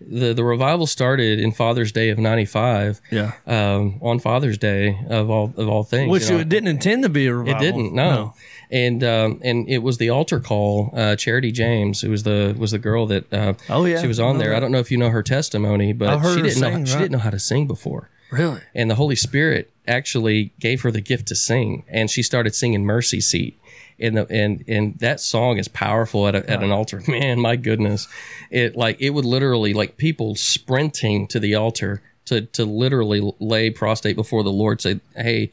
[0.00, 5.30] the the revival started in father's day of 95 Yeah, um on father's day of
[5.30, 6.40] all of all things which you know.
[6.40, 7.60] it didn't intend to be a revival.
[7.60, 8.34] it didn't no,
[8.70, 12.72] and um and it was the altar call uh charity james who was the was
[12.72, 14.00] the girl that uh Oh, yeah.
[14.00, 16.20] she was on I know there i don't know if you know her testimony but
[16.34, 16.98] she didn't know sing, she right.
[17.02, 18.60] didn't know how to sing before Really?
[18.74, 22.82] and the Holy Spirit actually gave her the gift to sing, and she started singing
[22.86, 23.60] "Mercy Seat."
[24.02, 27.02] And the and and that song is powerful at, a, at an altar.
[27.08, 28.08] Man, my goodness,
[28.50, 33.70] it like it would literally like people sprinting to the altar to to literally lay
[33.70, 35.50] prostrate before the Lord, say, "Hey,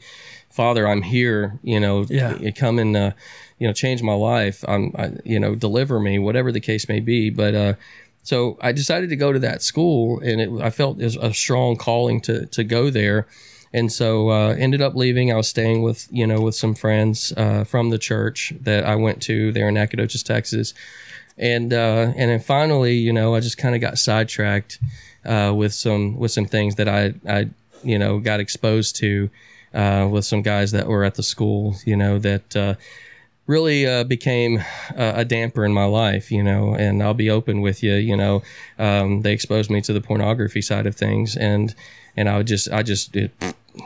[0.50, 1.58] Father, I'm here.
[1.62, 2.50] You know, Yeah.
[2.50, 3.12] come and uh,
[3.58, 4.64] you know change my life.
[4.68, 7.74] I'm I, you know deliver me, whatever the case may be." But uh,
[8.22, 11.76] so I decided to go to that school, and it, I felt it a strong
[11.76, 13.26] calling to to go there,
[13.72, 15.32] and so uh, ended up leaving.
[15.32, 18.96] I was staying with you know with some friends uh, from the church that I
[18.96, 20.74] went to there in Nacogdoches, Texas,
[21.38, 24.78] and uh, and then finally, you know, I just kind of got sidetracked
[25.24, 27.48] uh, with some with some things that I I
[27.82, 29.30] you know got exposed to
[29.72, 32.56] uh, with some guys that were at the school, you know that.
[32.56, 32.74] Uh,
[33.46, 34.62] really became
[34.94, 38.44] a damper in my life, you know, and I'll be open with you, you know,
[38.78, 41.74] um, they exposed me to the pornography side of things and,
[42.16, 43.32] and I would just, I just, it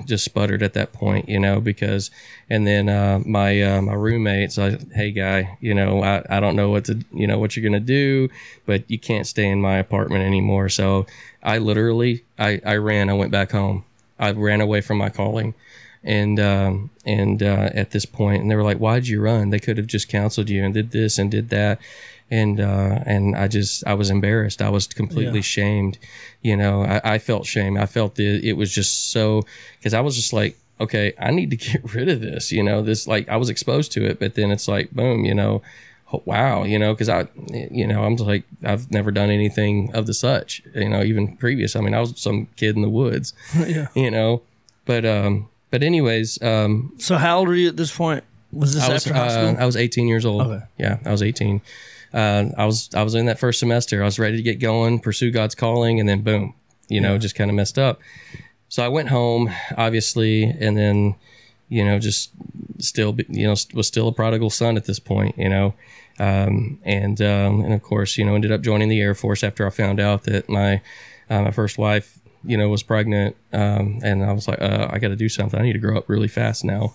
[0.04, 2.10] just sputtered at that point, you know, because,
[2.48, 6.56] and then, uh, my, uh, my roommates, I, Hey guy, you know, I, I don't
[6.56, 8.28] know what to, you know, what you're to do,
[8.66, 10.68] but you can't stay in my apartment anymore.
[10.68, 11.06] So
[11.42, 13.84] I literally, I, I ran, I went back home.
[14.18, 15.54] I ran away from my calling
[16.04, 19.50] and um, and uh, at this point, and they were like, "Why'd you run?
[19.50, 21.80] They could have just counseled you and did this and did that."
[22.40, 24.60] And uh, and I just I was embarrassed.
[24.60, 25.54] I was completely Yeah.
[25.56, 25.98] shamed.
[26.42, 27.74] You know, I, I felt shame.
[27.84, 29.42] I felt that it was just so
[29.78, 32.50] because I was just like, okay, I need to get rid of this.
[32.50, 35.34] You know, this like I was exposed to it, but then it's like, boom, you
[35.34, 35.62] know.
[36.12, 37.26] oh, Wow, you know, because I,
[37.80, 41.36] you know, I'm just like I've never done anything of the such, you know, even
[41.36, 41.74] previous.
[41.76, 43.32] I mean, I was some kid in the woods,
[43.76, 43.88] yeah.
[43.94, 44.42] you know,
[44.86, 48.22] but um, but anyways, um, So how old are you at this point?
[48.52, 49.62] Was this I was after high uh, school?
[49.62, 50.42] I was 18 years old.
[50.46, 50.64] Okay.
[50.78, 51.60] Yeah, I was 18.
[52.14, 54.00] Uh, I was I was in that first semester.
[54.02, 56.54] I was ready to get going, pursue God's calling, and then boom,
[56.88, 58.00] you know, just kind of messed up.
[58.68, 61.16] So I went home, obviously, and then
[61.68, 62.30] you know, just
[62.78, 65.74] still, you know, was still a prodigal son at this point, you know,
[66.20, 69.66] um, and um, and of course, you know, ended up joining the Air Force after
[69.66, 70.80] I found out that my
[71.28, 74.98] uh, my first wife you know, was pregnant, um, and I was like, uh, I
[74.98, 75.58] got to do something.
[75.58, 76.94] I need to grow up really fast now.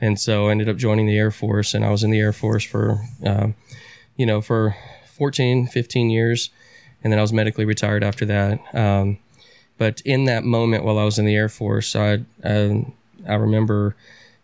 [0.00, 2.32] And so I ended up joining the Air Force, and I was in the Air
[2.32, 3.54] Force for, um,
[4.16, 6.50] you know, for 14, 15 years,
[7.02, 8.58] and then I was medically retired after that.
[8.74, 9.18] Um,
[9.78, 12.92] but in that moment, while I was in the Air Force, I um,
[13.26, 13.96] I remember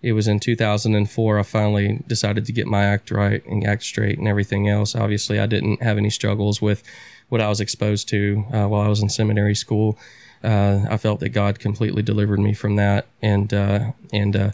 [0.03, 4.19] it was in 2004 i finally decided to get my act right and act straight
[4.19, 6.83] and everything else obviously i didn't have any struggles with
[7.29, 9.99] what i was exposed to uh, while i was in seminary school
[10.43, 14.51] uh, i felt that god completely delivered me from that and uh, and uh,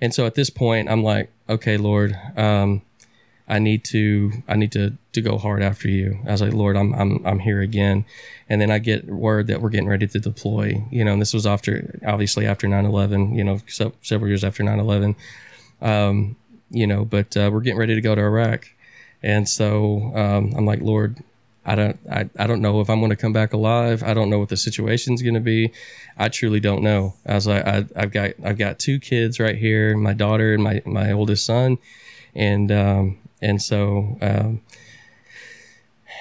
[0.00, 2.80] and so at this point i'm like okay lord um,
[3.46, 6.18] I need to I need to to go hard after you.
[6.26, 8.04] I was like, Lord, I'm I'm I'm here again.
[8.48, 10.82] And then I get word that we're getting ready to deploy.
[10.90, 13.36] You know, and this was after obviously after 9/11.
[13.36, 15.14] You know, so, several years after 9/11.
[15.82, 16.36] Um,
[16.70, 18.70] you know, but uh, we're getting ready to go to Iraq,
[19.22, 21.22] and so um, I'm like, Lord,
[21.66, 24.02] I don't I, I don't know if I'm going to come back alive.
[24.02, 25.70] I don't know what the situation's going to be.
[26.16, 27.14] I truly don't know.
[27.26, 30.62] I was like, I, I've got I've got two kids right here, my daughter and
[30.62, 31.76] my my oldest son,
[32.34, 34.62] and um, and so um,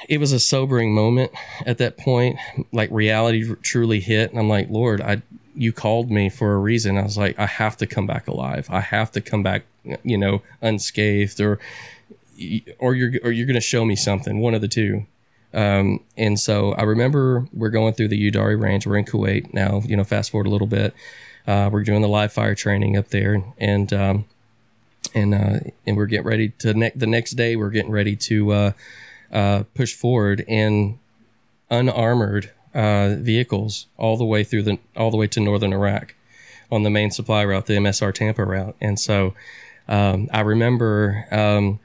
[0.10, 1.32] it was a sobering moment
[1.66, 2.38] at that point.
[2.72, 5.22] Like reality truly hit, and I'm like, Lord, I
[5.56, 6.98] you called me for a reason.
[6.98, 8.68] I was like, I have to come back alive.
[8.70, 9.64] I have to come back,
[10.04, 11.60] you know, unscathed, or
[12.80, 14.40] or you're or you're going to show me something.
[14.40, 15.06] One of the two.
[15.54, 18.86] Um, and so I remember we're going through the Udairi Range.
[18.88, 19.82] We're in Kuwait now.
[19.86, 20.94] You know, fast forward a little bit.
[21.46, 24.26] Uh, we're doing the live fire training up there, and um,
[25.14, 27.56] and uh, and we're getting ready to ne- the next day.
[27.56, 28.72] We're getting ready to uh,
[29.32, 31.00] uh, push forward in
[31.70, 36.16] unarmored uh, vehicles all the way through the all the way to northern Iraq
[36.72, 38.76] on the main supply route, the MSR Tampa route.
[38.82, 39.36] And so
[39.88, 41.80] um, I remember um,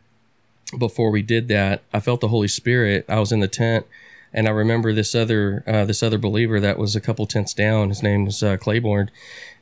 [0.78, 3.04] before we did that, I felt the Holy Spirit.
[3.08, 3.86] I was in the tent.
[4.30, 7.88] And I remember this other uh, this other believer that was a couple tents down.
[7.88, 9.10] His name was uh, Claiborne,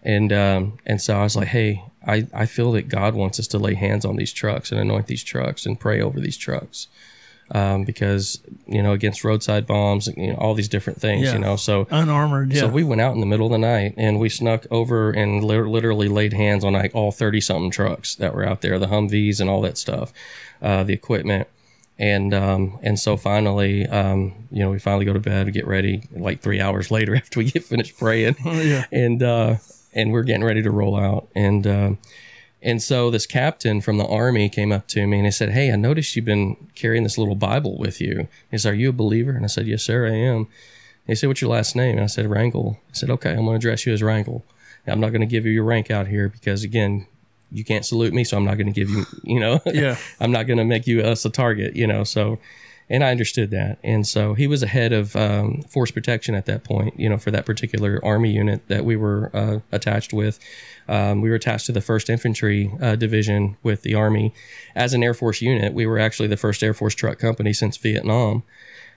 [0.02, 3.46] and um, and so I was like, "Hey, I, I feel that God wants us
[3.48, 6.86] to lay hands on these trucks and anoint these trucks and pray over these trucks.
[7.52, 11.34] Um, because you know against roadside bombs, you know all these different things, Yeah.
[11.34, 11.54] you know.
[11.54, 12.52] So Unarmored.
[12.52, 12.62] Yeah.
[12.62, 15.44] so we went out in the middle of the night and we snuck over and
[15.44, 18.86] li- literally laid hands on like all thirty something trucks that were out there, the
[18.88, 20.12] Humvees and all that stuff,
[20.60, 21.46] uh, the equipment,
[22.00, 26.02] and um, and so finally, um, you know, we finally go to bed, get ready.
[26.10, 28.86] Like three hours later, after we get finished praying, yeah.
[28.90, 29.56] and uh,
[29.96, 31.98] and we're getting ready to roll out, and um,
[32.62, 35.72] and so this captain from the army came up to me and he said, "Hey,
[35.72, 38.28] I noticed you've been carrying this little Bible with you.
[38.50, 40.46] He said, Are you a believer?" And I said, "Yes, sir, I am." And
[41.08, 43.60] he said, "What's your last name?" And I said, "Wrangle." He said, "Okay, I'm going
[43.60, 44.44] to address you as Wrangle.
[44.86, 47.06] I'm not going to give you your rank out here because again."
[47.52, 49.96] You can't salute me, so I'm not going to give you, you know, Yeah.
[50.20, 52.02] I'm not going to make you us a target, you know.
[52.02, 52.40] So,
[52.88, 56.62] and I understood that, and so he was ahead of um, force protection at that
[56.62, 60.38] point, you know, for that particular army unit that we were uh, attached with.
[60.88, 64.32] Um, we were attached to the First Infantry uh, Division with the Army
[64.74, 65.74] as an Air Force unit.
[65.74, 68.44] We were actually the first Air Force truck company since Vietnam,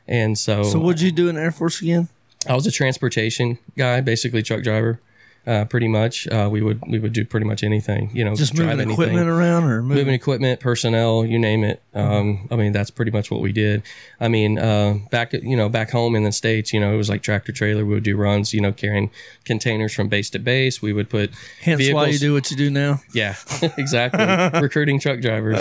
[0.07, 2.09] and so, So what'd you do in Air Force again?
[2.47, 5.01] I was a transportation guy, basically truck driver.
[5.47, 8.53] Uh, pretty much, uh, we would we would do pretty much anything, you know, Just
[8.53, 9.97] moving anything equipment around or moving?
[9.97, 11.81] moving equipment, personnel, you name it.
[11.95, 13.81] Um, I mean, that's pretty much what we did.
[14.19, 17.09] I mean, uh, back you know back home in the states, you know, it was
[17.09, 17.83] like tractor trailer.
[17.83, 19.09] We would do runs, you know, carrying
[19.43, 20.83] containers from base to base.
[20.83, 23.01] We would put Hence why you do what you do now.
[23.13, 23.35] yeah,
[23.77, 24.59] exactly.
[24.61, 25.57] Recruiting truck drivers.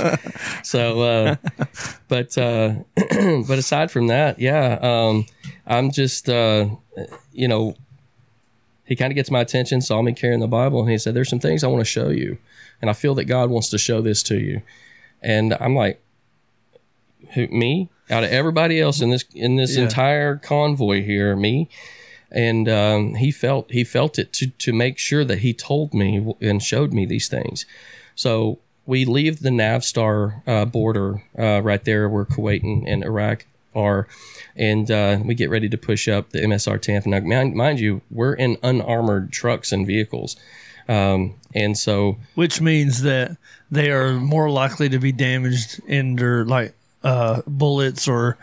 [0.64, 1.36] So, uh,
[2.08, 2.74] but uh,
[3.46, 5.24] but aside from that, yeah, um,
[5.66, 6.66] I'm just uh,
[7.32, 7.74] you know,
[8.88, 11.28] he kind of gets my attention, saw me carrying the Bible, and he said, "There's
[11.28, 12.38] some things I want to show you,
[12.80, 14.62] and I feel that God wants to show this to you."
[15.22, 16.00] And I'm like,
[17.34, 17.90] Who, "Me?
[18.10, 19.84] Out of everybody else in this in this Yeah.
[19.84, 21.68] entire convoy here, me?"
[22.30, 26.34] and um, he felt he felt it to to make sure that he told me
[26.40, 27.66] and showed me these things.
[28.14, 33.46] So we leave the Navistar uh, border uh, right there where Kuwait and, and Iraq
[33.78, 34.08] are,
[34.56, 37.08] and uh, we get ready to push up the MSR Tampa.
[37.08, 40.36] Now, mind, mind you, we're in unarmored trucks and vehicles,
[40.88, 43.36] um, and so Which means that
[43.70, 48.38] they are more likely to be damaged in their like uh, bullets or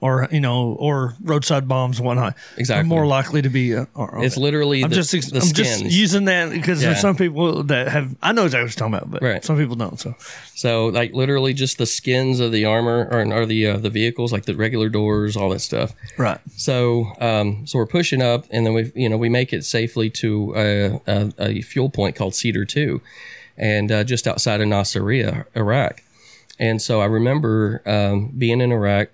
[0.00, 2.36] or you know or roadside bombs and whatnot.
[2.56, 2.82] Exactly.
[2.82, 3.74] Are more likely to be.
[3.74, 6.90] Uh, or- it's literally I'm the, just the I'm just using that because Yeah.
[6.90, 9.44] there's some people that have I know exactly what you're talking about, but Right.
[9.44, 9.98] some people don't.
[9.98, 10.14] So
[10.54, 14.32] So like literally just the skins of the armor or, or the uh, the vehicles,
[14.32, 15.92] like the regular doors, all that stuff.
[16.16, 19.64] right, So, um, so we're pushing up, and then we, you know, we make it
[19.64, 23.00] safely to a, a, a fuel point called Cedar Two,
[23.56, 26.02] and uh, just outside of Nasiriyah, Iraq.
[26.60, 29.08] And so I remember um, being in Iraq,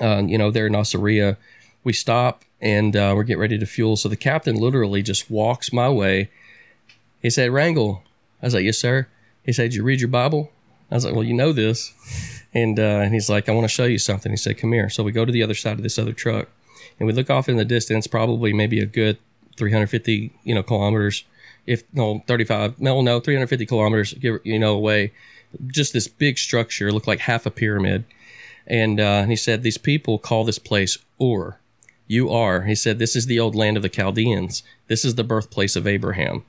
[0.00, 1.36] um, you know, there in Nasiriyah,
[1.84, 3.96] we stop and uh, we're getting ready to fuel.
[3.96, 6.30] So the captain literally just walks my way.
[7.22, 8.02] He said, "Wrangle."
[8.42, 9.08] I was like, "Yes, sir."
[9.44, 10.52] He said, "Did you read your Bible?"
[10.90, 11.92] I was like, "Well, you know this."
[12.52, 14.90] And uh, and he's like, "I want to show you something." He said, "Come here."
[14.90, 16.48] So we go to the other side of this other truck,
[16.98, 19.18] and we look off in the distance, probably maybe a good
[19.56, 21.24] 350, you know, kilometers,
[21.66, 25.12] if no 35, no, no, 350 kilometers, you know, away.
[25.66, 28.04] Just this big structure, looked like half a pyramid.
[28.66, 31.58] And, uh, he said, these people call this place Ur.
[32.06, 32.62] You are.
[32.62, 34.62] He said, this is the old land of the Chaldeans.
[34.88, 36.44] This is the birthplace of Abraham.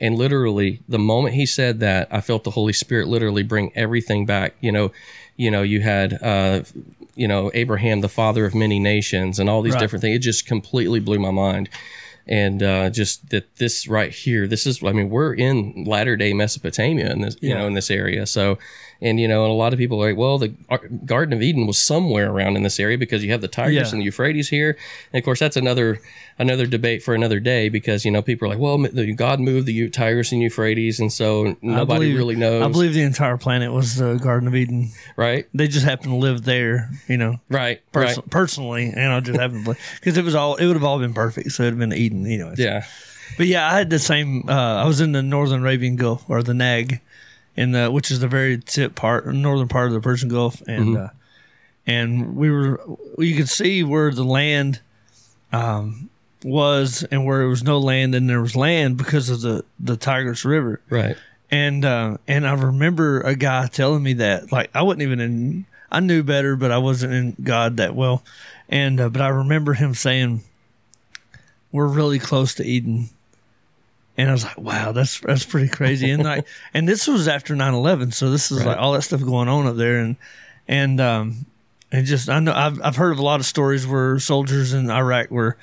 [0.00, 4.24] And literally, the moment he said that, I felt the Holy Spirit literally bring everything
[4.24, 4.54] back.
[4.60, 4.92] You know,
[5.36, 6.62] you know, you had, uh,
[7.14, 9.80] you know, Abraham, the father of many nations, and all these Right.
[9.80, 10.16] different things.
[10.16, 11.68] It just completely blew my mind.
[12.26, 16.32] And uh, just that this right here, this is, I mean, we're in latter day
[16.32, 17.58] Mesopotamia in this, you Yeah.
[17.58, 18.26] know, in this area.
[18.26, 18.58] So,
[19.02, 20.48] and you know, and a lot of people are like, well, the
[21.06, 23.90] Garden of Eden was somewhere around in this area because you have the Tigris Yeah.
[23.92, 24.76] and the Euphrates here.
[25.12, 26.00] And of course, that's another
[26.38, 29.66] another debate for another day because you know people are like, well, the God moved
[29.66, 33.72] the Tigris and Euphrates, and so nobody believe- really knows, I believe the entire planet
[33.72, 34.90] was the Garden of Eden.
[35.16, 35.46] right?
[35.52, 39.64] They just happened to live there, you know, Right, right, personally, and I just happened
[39.66, 41.92] to because it was all it would have all been perfect, so it'd have been
[41.92, 42.54] Eden, you know.
[42.56, 42.84] yeah,
[43.36, 44.48] But yeah, I had the same.
[44.48, 44.52] Uh,
[44.82, 47.00] I was in the northern Arabian Gulf or the Nag,
[47.56, 50.96] in the which is the very tip part, northern part of the Persian Gulf, and
[50.96, 51.08] uh,
[51.86, 52.80] and we were
[53.18, 54.80] you could see where the land
[55.52, 56.10] um,
[56.44, 59.96] was and where there was no land, and there was land because of the the
[59.96, 61.16] Tigris River, right,
[61.50, 65.64] and uh, and I remember a guy telling me that like I wasn't even in.
[65.92, 68.22] I knew better, but I wasn't in God that well,
[68.68, 70.42] and uh, but I remember him saying,
[71.72, 73.08] "We're really close to Eden."
[74.18, 77.54] And I was like, "Wow, that's that's pretty crazy." And like, and this was after
[77.54, 78.68] 9-11, so this is Right.
[78.68, 80.16] like all that stuff going on up there, and
[80.68, 81.46] and um,
[81.90, 84.90] and just I know I've I've heard of a lot of stories where soldiers in
[84.90, 85.56] Iraq were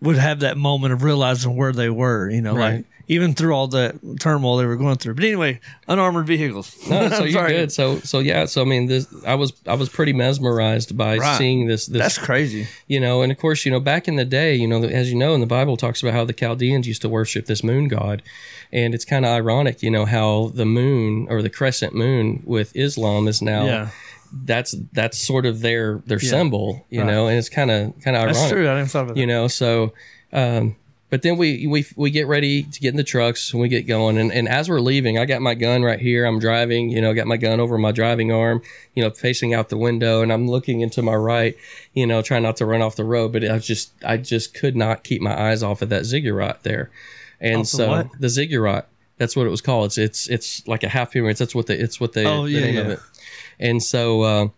[0.00, 2.74] would have that moment of realizing where they were, you know, Right.
[2.76, 5.14] like even through all the turmoil they were going through.
[5.14, 6.74] But anyway, unarmored vehicles.
[6.88, 7.52] no, so you're sorry.
[7.52, 7.72] good.
[7.72, 11.36] So, so yeah, so I mean, this I was I was pretty mesmerized by Right.
[11.38, 12.66] seeing this this That's crazy.
[12.88, 15.18] you know and of course you know back in the day you know as you
[15.18, 18.22] know in the bible talks about how the chaldeans used to worship this moon god
[18.72, 22.74] and it's kind of ironic you know how the moon or the crescent moon with
[22.76, 23.88] islam is now Yeah.
[24.44, 26.30] that's that's sort of their their Yeah.
[26.30, 27.06] symbol you Right.
[27.10, 28.68] know and it's kind of kind of ironic That's true.
[28.70, 29.20] I didn't thought about that.
[29.20, 29.92] you know so
[30.32, 30.76] um
[31.14, 33.86] but then we, we we get ready to get in the trucks and we get
[33.86, 34.18] going.
[34.18, 36.24] And, and as we're leaving i got my gun right here.
[36.24, 38.62] I'm driving you know I got my gun over my driving arm
[38.96, 40.22] you know facing out the window.
[40.22, 41.56] And i'm looking into my right
[41.92, 43.32] you know trying not to run off the road.
[43.32, 46.90] But i just i just could not keep my eyes off of that ziggurat there.
[47.40, 48.08] And Off so what?
[48.18, 49.86] the ziggurat that's what it was called.
[49.86, 52.50] It's it's it's like a half pyramid that's what the it's what they Oh, the
[52.50, 52.98] yeah, name of it.
[53.60, 54.48] And so uh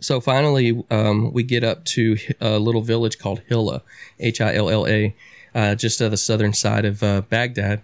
[0.00, 3.82] so finally, um, we get up to a little village called Hilla,
[4.18, 5.14] H I L L A,
[5.54, 7.82] uh, just on the southern side of uh, Baghdad.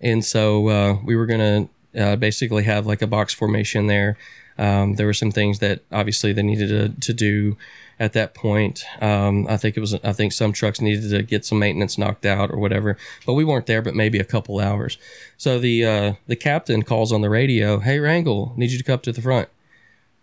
[0.00, 4.16] And so uh, we were going to uh, basically have like a box formation there.
[4.58, 7.56] Um, there were some things that obviously they needed to, to do
[7.98, 8.84] at that point.
[9.00, 12.26] Um, I think it was, I think some trucks needed to get some maintenance knocked
[12.26, 12.96] out or whatever,
[13.26, 14.98] but we weren't there, but maybe a couple hours.
[15.36, 18.94] So the, uh, the captain calls on the radio, Hey, Wrangle, need you to come
[18.94, 19.48] up to the front.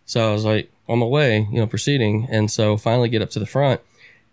[0.05, 2.27] So I was like on the way, you know, proceeding.
[2.29, 3.81] And so finally get up to the front.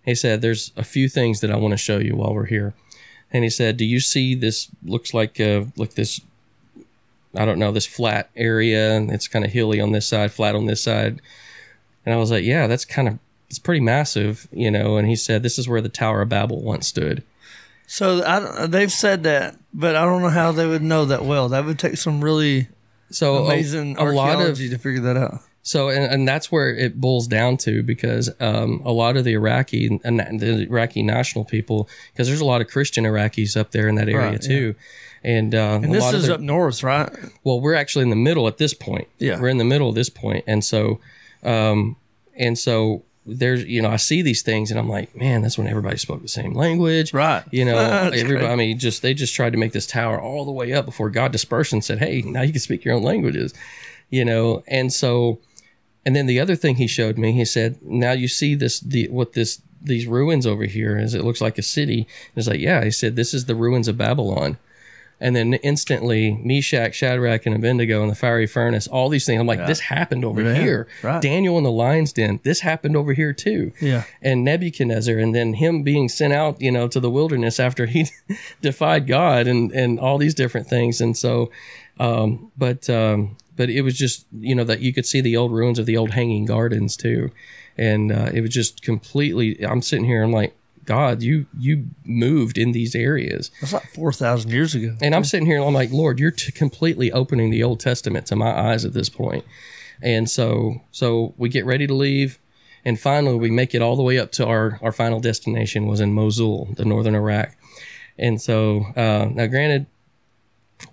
[0.05, 2.75] He said, There's a few things that I want to show you while we're here.
[3.31, 6.21] And he said, Do you see this looks like uh like this
[7.37, 10.55] I don't know, this flat area and it's kind of hilly on this side, flat
[10.55, 11.21] on this side.
[12.07, 13.19] And I was like, Yeah, that's kind of
[13.51, 14.97] it's pretty massive, you know.
[14.97, 17.23] And he said, This is where the Tower of Babel once stood.
[17.87, 21.49] So I they've said that, but I don't know how they would know that well.
[21.49, 22.69] That would take some really
[23.11, 25.41] So amazing a, lot of archaeology to figure that out.
[25.69, 29.35] So, and, and that's where it boils down to because um, a lot of the
[29.35, 33.87] Iraqi and the Iraqi national people, because there's a lot of Christian Iraqis up there
[33.87, 34.75] in that area Right, too.
[35.23, 37.11] And, uh, And a this lot is their, up north, right?
[37.45, 39.09] well, we're actually in the middle at this point.
[39.19, 39.39] Yeah.
[39.39, 40.19] we're in the middle of this point.
[40.37, 41.01] point, and so,
[41.43, 41.97] um,
[42.35, 45.67] and so there's, you know, I see these things, and I'm like, man, that's when
[45.67, 47.45] everybody spoke the same language, Right.
[47.51, 48.47] You know, That's everybody.
[48.47, 48.51] great.
[48.53, 51.11] I mean, just they just tried to make this tower all the way up before
[51.11, 53.53] God dispersed and said, hey, now you can speak your own languages,
[54.09, 55.41] you know, and so.
[56.09, 59.09] And then the other thing he showed me, he said, "Now you see this, the
[59.09, 61.13] what this these ruins over here is.
[61.13, 63.89] It looks like a city." And It's like, yeah, he said, "This is the ruins
[63.89, 64.57] of Babylon."
[65.21, 69.41] And then instantly, Meshach, Shadrach, and Abednego in the fiery furnace, all these things.
[69.41, 70.87] I'm like, this happened over Yeah, here.
[71.03, 71.21] right.
[71.21, 73.73] Daniel in the lion's den, this happened over here too.
[73.81, 74.05] Yeah.
[74.23, 78.07] And Nebuchadnezzar, and then him being sent out, you know, to the wilderness after he
[78.63, 81.01] defied God, and and all these different things.
[81.01, 81.51] And so,
[81.99, 85.53] um, but um, but it was just you know that you could see the old
[85.53, 87.31] ruins of the old hanging gardens too,
[87.77, 89.63] and uh, it was just completely.
[89.67, 90.23] I'm sitting here.
[90.23, 90.57] I'm like,
[90.87, 94.97] God, you you moved in these areas, That's like four thousand years ago.
[95.03, 95.59] and I'm sitting here.
[95.59, 98.95] and I'm like, Lord, you're t- completely opening the Old Testament to my eyes at
[98.95, 99.45] this point.
[100.01, 102.39] And so so we get ready to leave.
[102.85, 106.01] And finally, we make it all the way up to our, our final destination was
[106.01, 107.55] in Mosul, the northern Iraq.
[108.17, 109.87] And so, uh, now granted,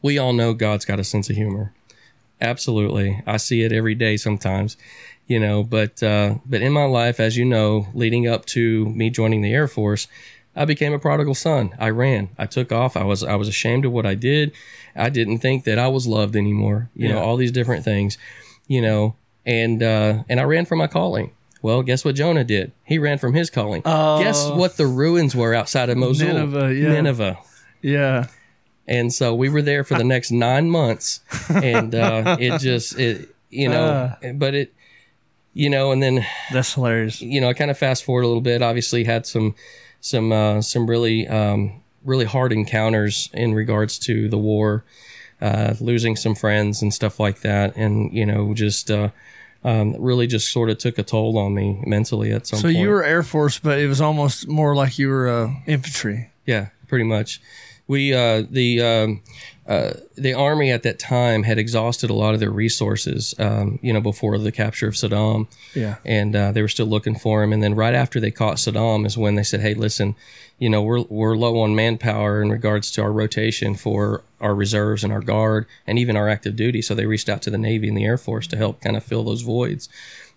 [0.01, 1.73] we all know God's got a sense of humor.
[2.41, 3.21] Absolutely.
[3.25, 4.77] I see it every day sometimes,
[5.27, 9.09] you know, but, uh, but in my life, as you know, leading up to me
[9.09, 10.07] joining the Air Force,
[10.55, 11.75] I became a prodigal son.
[11.79, 12.29] I ran.
[12.37, 12.95] I took off.
[12.95, 14.53] I was I was ashamed of what I did.
[14.95, 16.89] I didn't think that I was loved anymore.
[16.95, 18.17] You know, all these different things,
[18.67, 19.15] you know,
[19.45, 21.31] and uh, and I ran from my calling.
[21.61, 22.71] Well, guess what Jonah did?
[22.83, 23.81] He ran from his calling.
[23.85, 24.21] Oh.
[24.21, 26.27] guess what the ruins were outside of Mosul?
[26.27, 26.89] Nineveh, yeah.
[26.89, 27.39] Nineveh.
[27.81, 28.27] Yeah.
[28.87, 33.29] And so we were there for the next nine months, and uh, it just it
[33.49, 34.73] you know, but it
[35.53, 37.21] you know, and then That's hilarious.
[37.21, 38.61] you know, I kind of fast forward a little bit.
[38.61, 39.55] Obviously, had some
[40.01, 44.83] some uh, some really um, really hard encounters in regards to the war,
[45.41, 49.09] uh, losing some friends and stuff like that, and you know, just uh,
[49.63, 52.77] um, really just sort of took a toll on me mentally at some So point.
[52.77, 56.29] you were Air Force, but it was almost more like you were uh, infantry.
[56.45, 57.41] Yeah, pretty much.
[57.87, 59.21] We uh, the um,
[59.67, 63.91] uh, the army at that time had exhausted a lot of their resources, um, you
[63.91, 65.47] know, before the capture of Saddam.
[65.73, 65.95] Yeah.
[66.05, 67.51] and uh, they were still looking for him.
[67.51, 70.15] And then right after they caught Saddam is when they said, "Hey, listen,
[70.59, 75.03] you know, we're we're low on manpower in regards to our rotation for our reserves
[75.03, 77.87] and our guard and even our active duty." So they reached out to the Navy
[77.87, 79.89] and the Air Force to help kind of fill those voids.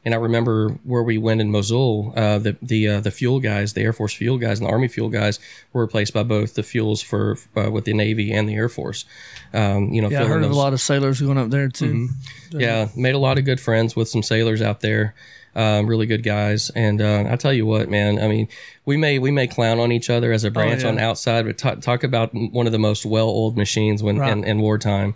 [0.09, 3.74] And I remember where we went in Mosul, uh, the the uh, the fuel guys,
[3.74, 5.38] the Air Force fuel guys, and the Army fuel guys
[5.74, 9.04] were replaced by both the fuels for uh, with the Navy and the Air Force.
[9.52, 12.09] Um, you know, Yeah, I heard of a lot of sailors going up there too.
[12.52, 15.14] yeah, made a lot of good friends with some sailors out there.
[15.54, 18.18] Um, really good guys, and uh, I tell you what, man.
[18.18, 18.48] I mean,
[18.86, 20.88] we may we may clown on each other as a branch yeah.
[20.88, 24.32] on the outside, but talk, talk about one of the most well-oiled machines when Right.
[24.32, 25.14] in, in wartime.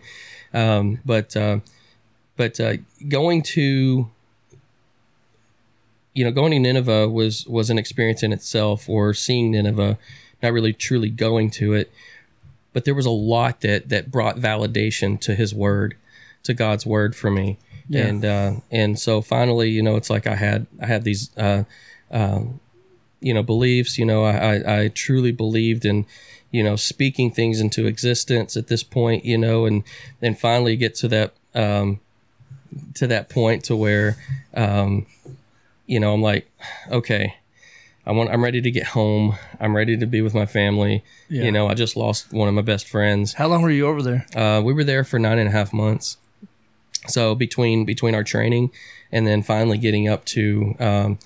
[0.52, 1.60] Um, but uh,
[2.36, 2.74] but uh,
[3.08, 4.10] going to
[6.14, 9.98] you know going to Nineveh was was an experience in itself, or seeing Nineveh,
[10.42, 11.90] not really truly going to it,
[12.72, 15.96] but there was a lot that that brought validation to His word,
[16.42, 17.58] to God's word for me,
[17.88, 18.06] Yeah.
[18.06, 21.30] and uh, and so finally, you know, it's like I had I had these.
[21.36, 21.64] Uh,
[22.10, 22.60] um,
[23.24, 26.06] you know beliefs you know I, I i truly believed in
[26.50, 29.84] you know speaking things into existence at this point you know and
[30.18, 32.00] then finally get to that um
[32.94, 34.16] to that point to where
[34.54, 35.06] um
[35.92, 36.44] you know i'm like
[36.98, 37.24] okay
[38.06, 39.24] i want i'm ready to get home
[39.60, 40.94] i'm ready to be with my family
[41.28, 41.44] Yeah.
[41.44, 44.02] you know i just lost one of my best friends How long were you over
[44.08, 44.22] there?
[44.42, 46.16] uh, we were there for nine and a half months.
[47.08, 48.70] So between between our training
[49.10, 50.42] and then finally getting up to
[50.78, 51.18] um,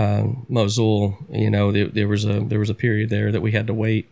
[0.00, 3.52] um Mosul, you know, there, there was a there was a period there that we
[3.52, 4.04] had to wait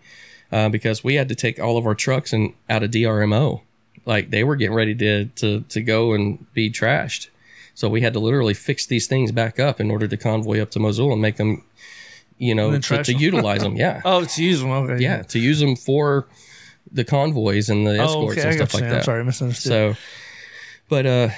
[0.52, 3.62] uh, because we had to take all of our trucks and out of DRMO,
[4.04, 7.28] like they were getting ready to to to go and be trashed.
[7.76, 10.70] So we had to literally fix these things back up in order to convoy up
[10.72, 11.62] to Mosul and make them,
[12.38, 13.76] you know, to, to utilize them.
[13.84, 14.70] Yeah, Oh, it's use them.
[14.70, 15.00] Okay.
[15.02, 16.26] yeah, to use them for
[16.90, 18.48] the convoys and the Oh, escorts okay.
[18.48, 18.94] And stuff like that.
[18.96, 19.70] I'm sorry, I misunderstood.
[19.70, 19.94] So,
[20.88, 21.28] but uh,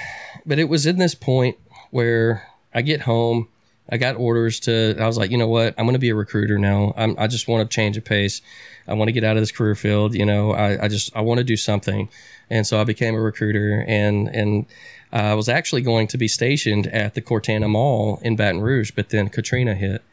[0.45, 1.57] but it was in this point
[1.91, 3.49] where I get home,
[3.89, 4.95] I got orders to.
[4.97, 5.75] I was like, you know what?
[5.77, 6.93] I'm going to be a recruiter now.
[6.95, 8.41] I'm, I just want to change a pace.
[8.89, 10.15] I want to get out of this career field.
[10.15, 12.09] You know, I, I just I want to do something,
[12.49, 14.65] and so I became a recruiter, and and
[15.11, 19.09] I was actually going to be stationed at the Cortana Mall in Baton Rouge, but
[19.09, 20.03] then Katrina hit,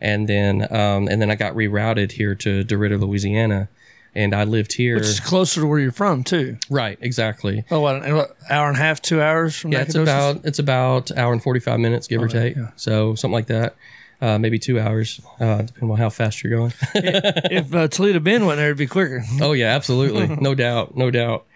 [0.00, 3.68] and then um, and then I got rerouted here to DeRidder, Louisiana,
[4.14, 4.96] and I lived here.
[4.96, 6.58] Which is closer to where you're from too.
[6.70, 7.64] right, exactly.
[7.70, 11.10] Oh, what, an hour and a half, two hours from Yeah, it's about it's about
[11.16, 12.56] hour and forty five minutes, give or take.
[12.56, 12.70] yeah.
[12.76, 13.76] So something like that.
[14.20, 16.72] Uh, maybe two hours, uh, depending on how fast you're going.
[16.96, 19.22] if uh, Toledo Bend went there, it'd be quicker.
[19.40, 21.46] oh yeah, absolutely, no doubt, no doubt.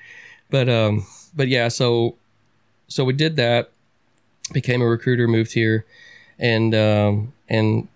[0.49, 1.05] But um,
[1.35, 2.15] but yeah, so
[2.87, 3.71] so we did that.
[4.53, 5.85] Became a recruiter, moved here,
[6.39, 7.89] and um, and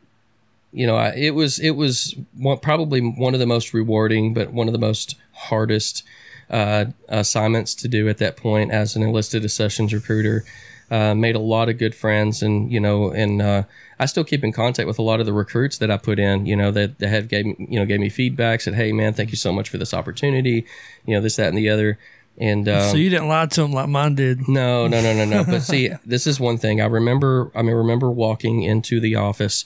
[0.73, 4.53] you know, I, it was it was one, probably one of the most rewarding, but
[4.53, 6.03] one of the most hardest
[6.51, 10.45] uh, assignments to do at that point as an enlisted accessions recruiter.
[10.89, 13.65] Uh, made a lot of good friends, and you know, and uh,
[13.99, 16.47] I still keep in contact with a lot of the recruits that I put in.
[16.47, 19.13] You know, that that have gave me, you know gave me feedback, said, "Hey, man,
[19.13, 20.65] thank you so much for this opportunity."
[21.05, 21.99] You know, this, that, and the other.
[22.39, 24.47] And um, so you didn't lie to them like mine did.
[24.47, 25.45] no, no, no, no, no.
[25.45, 27.51] But see, this is one thing I remember.
[27.55, 29.65] I mean, remember walking into the office,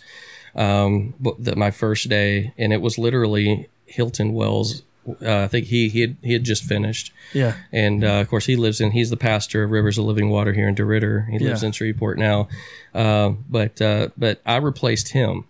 [0.55, 4.83] um, but the, my first day, and it was literally Hilton Wells
[5.23, 7.55] uh, I think he he had, he had just finished, Yeah.
[7.73, 8.91] and uh, of course he lives in.
[8.93, 11.29] He's the pastor of Rivers of Living Water here in DeRidder.
[11.31, 11.67] He lives Yeah.
[11.69, 12.49] in Shreveport now,
[12.95, 15.45] uh, but uh, but I replaced him,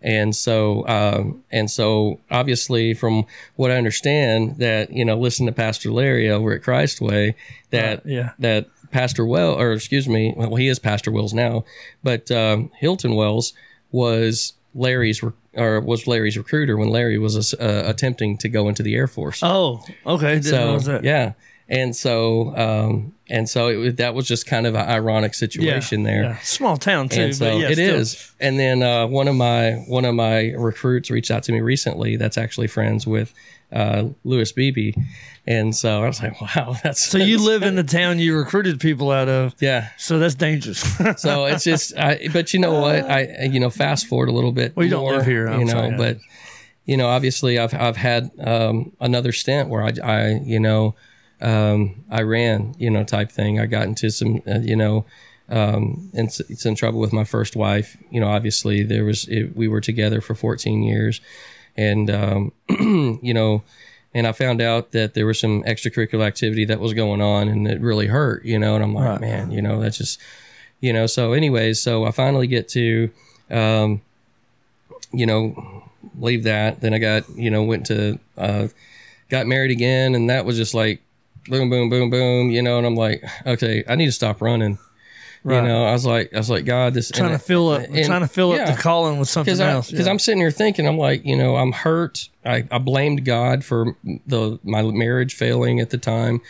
[0.00, 3.24] and so um, and so obviously from
[3.56, 7.34] what I understand that you know listen to Pastor Larry over at Christway
[7.70, 8.30] that Right, yeah.
[8.38, 11.64] that Pastor Well or excuse me well he is Pastor Wells now,
[12.02, 13.52] but um, Hilton Wells
[13.90, 15.22] was Larry's
[15.54, 19.42] or was Larry's recruiter when Larry was uh, attempting to go into the Air Force
[19.42, 20.40] Oh, okay.
[20.40, 21.32] So yeah
[21.68, 26.22] and so um and so it that was just kind of an ironic situation there
[26.24, 26.38] Yeah.
[26.42, 27.20] Small town too.
[27.22, 27.94] and so yeah, it still.
[27.96, 31.60] is and then uh, one of my one of my recruits reached out to me
[31.60, 33.32] recently that's actually friends with
[33.72, 34.92] uh, Lewis Beebe
[35.46, 38.78] and so I was like wow that's So you live in the town you recruited
[38.80, 39.54] people out of.
[39.60, 40.80] yeah So that's dangerous.
[41.20, 44.52] so it's just I, but you know what I you know fast forward a little
[44.52, 45.96] bit Well, you don't more, live here, I'm you know sorry.
[45.96, 46.18] but
[46.84, 50.94] you know obviously I've I've had um, another stint where I I you know
[51.40, 55.06] um, I ran you know type thing I got into some uh, you know
[55.48, 59.56] um, in s- some trouble with my first wife you know obviously there was it,
[59.56, 61.20] we were together for 14 years
[61.76, 62.52] and um,
[63.22, 63.62] you know
[64.14, 67.66] and I found out that there was some extracurricular activity that was going on and
[67.66, 69.20] it really hurt you know and I'm like Right.
[69.20, 70.20] man you know that's just
[70.80, 73.08] you know so anyways so i finally get to
[73.50, 74.02] um
[75.12, 75.84] you know
[76.18, 78.66] leave that then i got you know went to uh
[79.28, 81.00] got married again and that was just like
[81.48, 84.76] boom boom boom boom you know and i'm like okay i need to stop running
[85.44, 85.56] Right.
[85.56, 88.06] you know i was like i was like god this trying to fill up, and-
[88.06, 88.62] trying to fill yeah.
[88.62, 89.90] up the calling with something because I, else.
[89.90, 90.10] cause yeah.
[90.10, 92.28] I'm sitting here thinking, I'm like, you know, I'm hurt.
[92.44, 96.40] I, I blamed God for the my marriage failing at the time,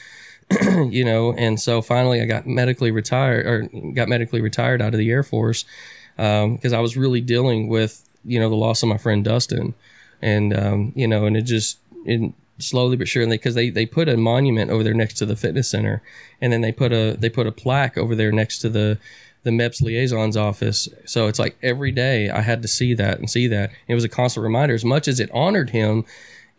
[0.91, 4.99] you know, and so finally I got medically retired or got medically retired out of
[4.99, 5.65] the Air Force
[6.17, 9.75] because I was really dealing with you know the loss of my friend Dustin,
[10.21, 12.33] and um, you know, and it just it
[12.63, 15.69] slowly but surely because they they put a monument over there next to the fitness
[15.71, 16.03] center,
[16.41, 18.99] and then they put a they put a plaque over there next to the
[19.45, 20.89] the MEPS liaison's office.
[21.05, 23.71] So it's like every day I had to see that and see that.
[23.89, 24.75] It was a constant reminder.
[24.75, 26.05] As much as it honored him,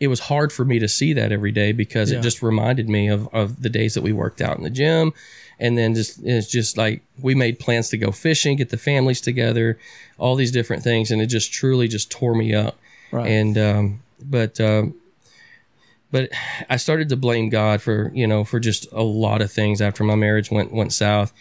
[0.01, 2.20] it was hard for me to see that every day because Yeah.
[2.20, 5.14] it just reminded me of, of the days that we worked out in the gym.
[5.62, 9.22] And then just it's just like we made plans to go fishing, get the families
[9.22, 9.78] together,
[10.18, 12.78] all these different things, and it just truly just tore me up.
[13.12, 13.30] Right.
[13.32, 14.95] And um, but um,
[16.14, 16.30] but
[16.70, 20.03] I started to blame God for you know for just a lot of things after
[20.03, 21.34] my marriage went went south.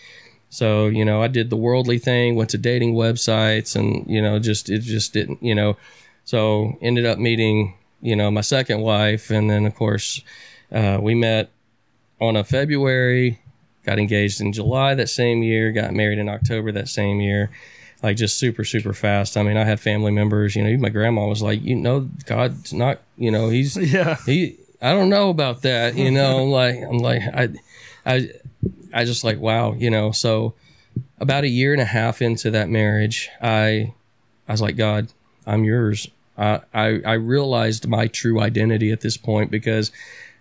[0.48, 4.38] So you know I did the worldly thing, went to dating websites, and you know
[4.38, 5.76] just it just didn't you know.
[6.24, 10.22] So ended up meeting you know my second wife, and then of course
[10.72, 11.50] uh, we met
[12.18, 13.40] on a February,
[13.84, 17.50] got engaged in July that same year, got married in October that same year.
[18.02, 19.36] Like just super, super fast.
[19.36, 22.08] I mean, I had family members, you know, even my grandma was like, you know,
[22.26, 24.16] God's not, you know, he's yeah.
[24.26, 26.44] he I don't know about that, you know.
[26.44, 27.48] Like I'm like I
[28.04, 28.28] I
[28.92, 30.10] I just like wow, you know.
[30.10, 30.54] So
[31.18, 33.94] about a year and a half into that marriage, I
[34.48, 35.08] I was like, God,
[35.46, 36.08] I'm yours.
[36.36, 39.92] I I, I realized my true identity at this point because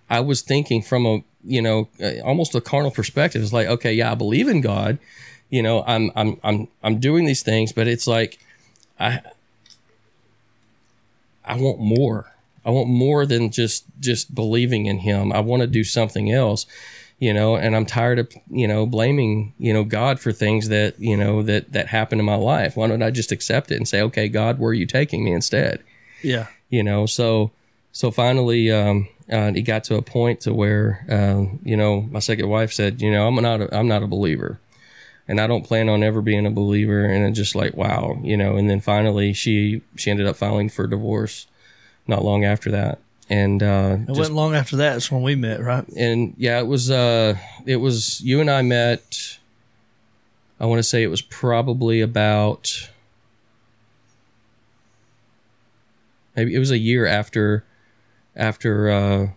[0.09, 3.41] I was thinking from a you know uh, almost a carnal perspective.
[3.41, 4.97] It's like, okay, yeah, I believe in God.
[5.49, 8.39] You know, I'm I'm I'm I'm doing these things, but it's like
[8.99, 9.21] I
[11.45, 12.30] I want more.
[12.65, 15.31] I want more than just just believing in him.
[15.31, 16.65] I want to do something else,
[17.19, 20.99] you know, and I'm tired of, you know, blaming, you know, God for things that,
[20.99, 22.77] you know, that that happened in my life.
[22.77, 25.31] Why don't I just accept it and say, "Okay, God, where are you taking me
[25.33, 25.83] instead?"
[26.23, 26.47] Yeah.
[26.69, 27.51] you know so
[27.91, 32.19] so finally um uh, it got to a point to where um you know my
[32.19, 34.59] second wife said you know i'm not a, i'm not a believer
[35.27, 38.37] and i don't plan on ever being a believer and it's just like wow you
[38.37, 41.47] know and then finally she she ended up filing for divorce
[42.07, 42.99] not long after that
[43.29, 44.93] and uh It just, wasn't long after that.
[44.93, 45.87] That's when we met, right?
[45.95, 47.35] and yeah it was uh
[47.65, 49.37] it was you and i met
[50.59, 52.89] i want to say it was probably about
[56.35, 57.63] maybe it was a year after
[58.35, 59.27] after uh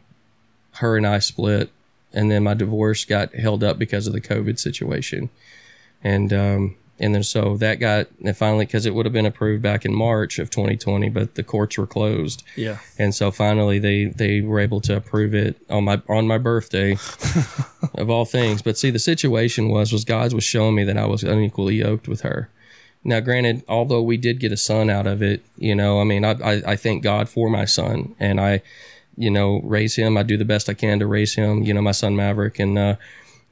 [0.79, 1.71] her and i split
[2.13, 5.31] and then my divorce got held up because of the covid situation
[6.03, 9.63] and um and then so that got and finally because it would have been approved
[9.63, 12.43] back in march of 2020 but the courts were closed.
[12.57, 12.79] Yeah.
[12.99, 16.93] and so finally they they were able to approve it on my on my birthday
[17.95, 18.63] of all things.
[18.63, 22.09] But see the situation was was god was showing me that i was unequally yoked
[22.09, 22.51] with her.
[23.03, 26.25] Now granted although we did get a son out of it you know i mean
[26.25, 28.63] i i, I thank god for my son and i
[29.17, 30.17] you know raise him.
[30.17, 32.59] I do the best i can to raise him you know my son maverick.
[32.61, 32.97] And uh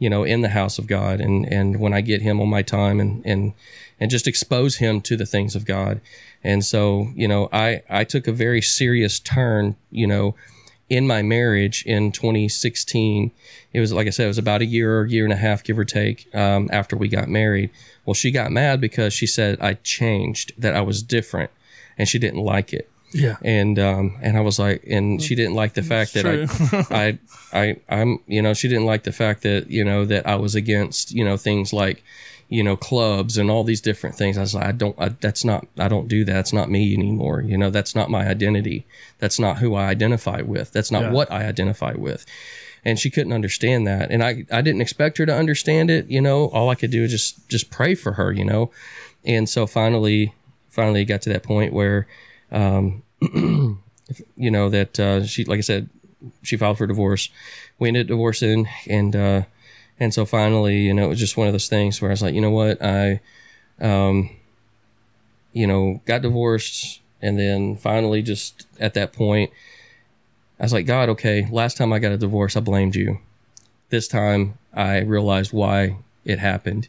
[0.02, 2.62] you know in the house of god and and when i get him on my
[2.62, 3.52] time and and
[4.00, 6.00] and just expose him to the things of god
[6.42, 10.34] and so you know i i took a very serious turn you know
[10.92, 13.30] in my marriage in 2016,
[13.72, 15.64] it was like I said, it was about a year or year and a half,
[15.64, 17.70] give or take, um, after we got married.
[18.04, 21.50] Well, she got mad because she said I changed, that I was different,
[21.96, 22.90] and she didn't like it.
[23.12, 23.36] Yeah.
[23.42, 27.18] And um, and I was like, and she didn't like the fact that I, I,
[27.52, 30.54] I, I'm, you know, she didn't like the fact that you know that I was
[30.54, 32.02] against, you know, things like,
[32.48, 34.36] you know, clubs and all these different things.
[34.38, 36.36] I was like, I don't, I, that's not, I don't do that.
[36.36, 37.40] It's not me anymore.
[37.42, 38.84] You know, that's not my identity.
[39.18, 40.70] That's not who I identify with.
[40.72, 41.10] That's not Yeah.
[41.12, 42.26] what I identify with.
[42.84, 44.10] And she couldn't understand that.
[44.10, 46.10] And I, I didn't expect her to understand it.
[46.10, 48.70] You know, all I could do is just, just pray for her, you know?
[49.24, 50.34] And so finally,
[50.68, 52.06] finally it got to that point where,
[52.52, 53.02] um,
[54.36, 55.90] you know, that, uh, she, like I said,
[56.42, 57.30] she filed for divorce.
[57.78, 59.42] We ended up divorcing and, uh,
[59.98, 62.22] and so finally, you know, it was just one of those things where I was
[62.22, 63.20] like, you know what, I,
[63.80, 64.30] um,
[65.52, 69.50] you know, got divorced, and then finally, just at that point,
[70.58, 73.18] I was like, God, okay, last time I got a divorce, I blamed you.
[73.90, 76.88] This time, I realized why it happened,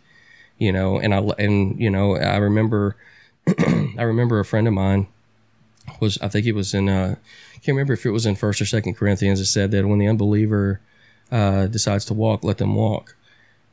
[0.57, 2.95] you know, and I and you know, I remember,
[3.47, 5.07] I remember a friend of mine
[6.00, 7.16] was, I think it was in, uh,
[7.56, 9.40] can't remember if it was in First or Second Corinthians.
[9.40, 10.82] It said that when the unbeliever
[11.32, 13.16] uh, decides to walk, let them walk.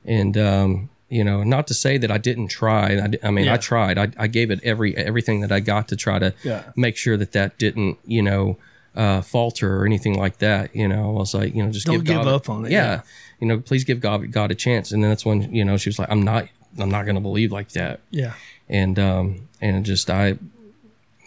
[0.05, 2.95] And um, you know, not to say that I didn't try.
[2.97, 3.55] I, I mean, Yeah.
[3.55, 3.99] I tried.
[3.99, 6.63] I, I gave it every everything that I got to try to Yeah.
[6.77, 8.59] make sure that that didn't, you know,
[8.95, 10.75] uh, falter or anything like that.
[10.75, 12.71] You know, I was like, you know, just Don't give, give God, up on it,
[12.71, 13.01] Yeah, yeah.
[13.41, 14.93] you know, please give God God a chance.
[14.93, 16.47] And then that's when you know she was like, I'm not,
[16.79, 18.35] I'm not going to believe like that Yeah.
[18.69, 20.39] and um and just I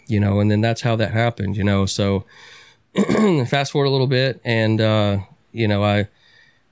[0.06, 2.24] you know and then that's how that happened you know so
[3.46, 5.18] fast forward a little bit and uh
[5.52, 6.08] you know I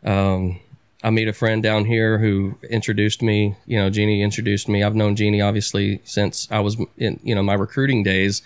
[0.04, 0.60] um
[1.04, 4.82] I meet a friend down here who introduced me you know Jeannie introduced me.
[4.82, 8.42] I've known Jeannie obviously since I was in you know my recruiting days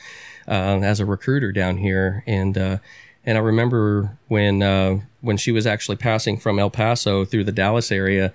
[0.48, 2.22] uh, as a recruiter down here.
[2.26, 2.78] And uh
[3.26, 7.52] and I remember when uh, when she was actually passing from El Paso through the
[7.52, 8.32] Dallas area,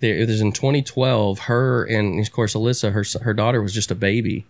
[0.00, 3.90] there it was in 2012 her and of course alyssa her her daughter was just
[3.90, 4.44] a baby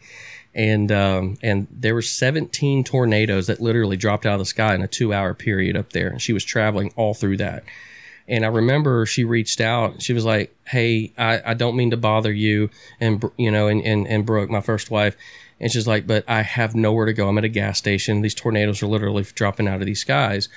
[0.57, 4.83] and um, and there were 17 tornadoes that literally dropped out of the sky in
[4.83, 7.63] a two hour period up there and she was traveling all through that
[8.29, 10.03] and I remember she reached out.
[10.03, 13.83] She was like, "Hey, I, I don't mean to bother you, and you know, and,
[13.85, 15.17] and and Brooke, my first wife,
[15.61, 17.29] and she's like, but I have nowhere to go.
[17.29, 18.23] I'm at a gas station.
[18.23, 20.49] These tornadoes are literally dropping out of these skies."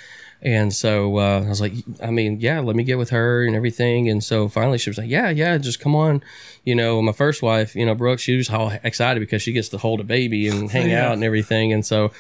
[0.42, 3.56] And so uh, I was like, I mean, yeah, let me get with her and
[3.56, 4.08] everything.
[4.10, 6.24] And so finally she was like, yeah, yeah, just come on.
[6.64, 9.68] You know, my first wife, you know, Brooke, she was all excited because she gets
[9.70, 11.08] to hold a baby and hang Yeah.
[11.08, 11.74] out and everything.
[11.74, 12.12] And so,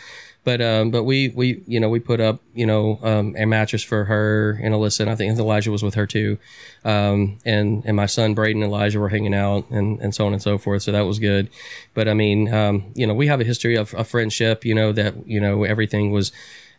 [0.45, 3.83] but um, but we we you know we put up you know um, a mattress
[3.83, 6.37] for her and Alyssa and I think Elijah was with her too,
[6.85, 10.31] um, and and my son Braden and Elijah were hanging out and and so on
[10.33, 10.81] and so forth.
[10.83, 11.49] So that was good.
[11.93, 14.63] But I mean, um, you know, we have a history of, of friendship.
[14.63, 16.31] You know that you know everything was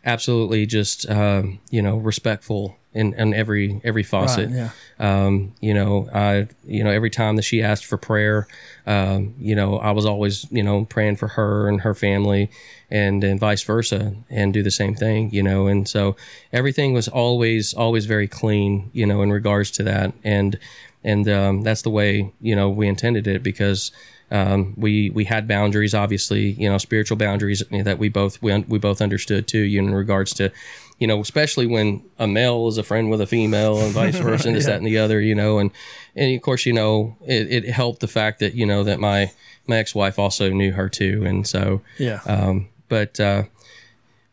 [0.05, 4.49] absolutely just um, you know respectful in, in every every faucet.
[4.49, 4.69] yeah.
[4.99, 8.47] Um, you know, I you know every time that she asked for prayer,
[8.85, 12.49] um, you know, I was always you know praying for her and her family,
[12.89, 15.31] and and vice versa, and do the same thing.
[15.31, 16.15] You know, and so
[16.51, 18.89] everything was always always very clean.
[18.93, 20.59] You know, in regards to that, and
[21.03, 23.91] and um, that's the way you know we intended it because.
[24.31, 28.79] Um, we we had boundaries, obviously, you know, spiritual boundaries that we both we, we
[28.79, 30.51] both understood too, you know, in regards to,
[30.99, 34.47] you know, especially when a male is a friend with a female and vice versa,
[34.47, 35.71] and this, that, and the other, you know, and
[36.15, 39.31] and of course, you know, it, it helped the fact that you know that my
[39.67, 42.21] my ex wife also knew her too, and so Yeah.
[42.25, 43.43] um, but uh,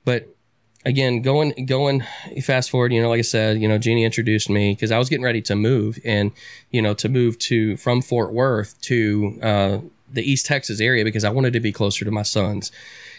[0.05, 0.29] but
[0.89, 2.03] again, going going
[2.43, 5.09] fast forward, you know, like I said, you know, Jeannie introduced me because I was
[5.09, 6.33] getting ready to move, and
[6.71, 9.79] you know, to move to from Fort Worth to uh,
[10.13, 12.73] the East Texas area because I wanted to be closer to my sons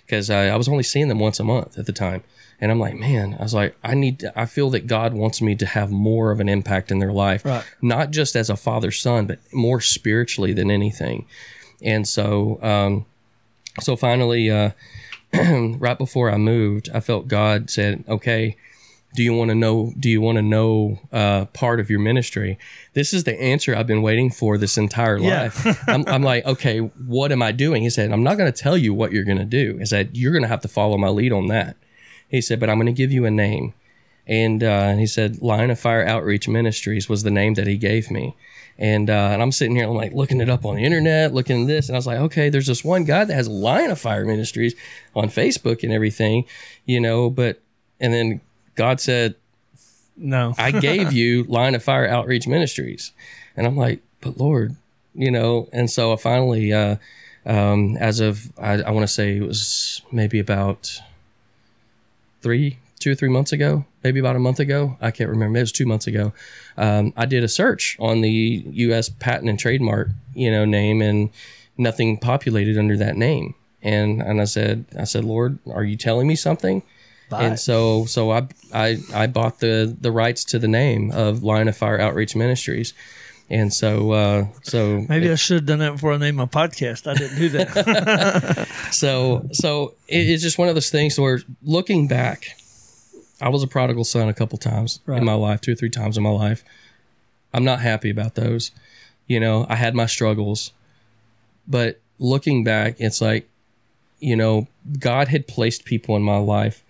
[0.06, 2.24] because I, I was only seeing them once a month at the time.
[2.62, 5.42] And I'm like, man, I was like, I need, to, I feel that God wants
[5.42, 7.64] me to have more of an impact in their life, Right.
[7.82, 11.26] not just as a father son, but more spiritually than anything.
[11.82, 13.06] And so, um,
[13.80, 14.72] so finally, uh,
[15.34, 18.56] right before I moved, I felt God said, "Okay,
[19.16, 19.94] do you want to know?
[20.00, 22.58] Do you want to know uh, part of your ministry?"
[22.94, 25.42] This is the answer I've been waiting for this entire Yeah.
[25.44, 25.88] life.
[25.90, 27.84] I'm, I'm like, okay, what am I doing?
[27.84, 29.78] He said, "I'm not going to tell you what you're going to do.
[29.78, 31.76] He said, you're going to have to follow my lead on that."
[32.28, 33.74] He said, "But I'm going to give you a name."
[34.28, 38.12] And uh, he said, Line of Fire Outreach Ministries was the name that he gave
[38.12, 38.36] me.
[38.80, 41.64] And, uh, and I'm sitting here, I'm like looking it up on the internet, looking
[41.64, 41.90] at this.
[41.90, 44.74] And I was like, okay, there's this one guy that has Line of Fire Ministries
[45.14, 46.46] on Facebook and everything,
[46.86, 47.30] you know.
[47.30, 47.60] But,
[48.00, 48.40] and then
[48.76, 49.36] God said,
[50.16, 50.56] No.
[50.58, 53.12] I gave you Line of Fire Outreach Ministries.
[53.58, 54.78] And I'm like, but Lord,
[55.14, 56.96] you know, and so I finally, uh,
[57.46, 61.02] um, as of, I, I want to say it was maybe about
[62.42, 64.98] three, two or three months ago, maybe about a month ago.
[65.02, 65.58] I can't remember.
[65.58, 66.34] It was two months ago.
[66.78, 69.10] Um, I did a search on the U.S.
[69.10, 71.30] patent and trademark, you know, name, and
[71.78, 73.56] nothing populated under that name.
[73.82, 76.84] And and I said, I said, Lord, are you telling me something?
[77.32, 81.68] And so so I I I bought the the rights to the name of Line
[81.68, 82.94] of Fire Outreach Ministries.
[83.52, 87.08] And so uh so Maybe I should have done that before I named my podcast.
[87.10, 88.68] I didn't do that.
[88.92, 92.56] so so it, it's just one of those things where looking back
[93.42, 95.18] i was a prodigal son a couple times Right.
[95.20, 96.64] in my life two or three times in my life
[97.54, 98.72] i'm not happy about those
[99.28, 100.72] you know i had my struggles
[101.68, 103.48] but looking back it's like
[104.20, 104.68] you know
[105.00, 106.84] god had placed people in my life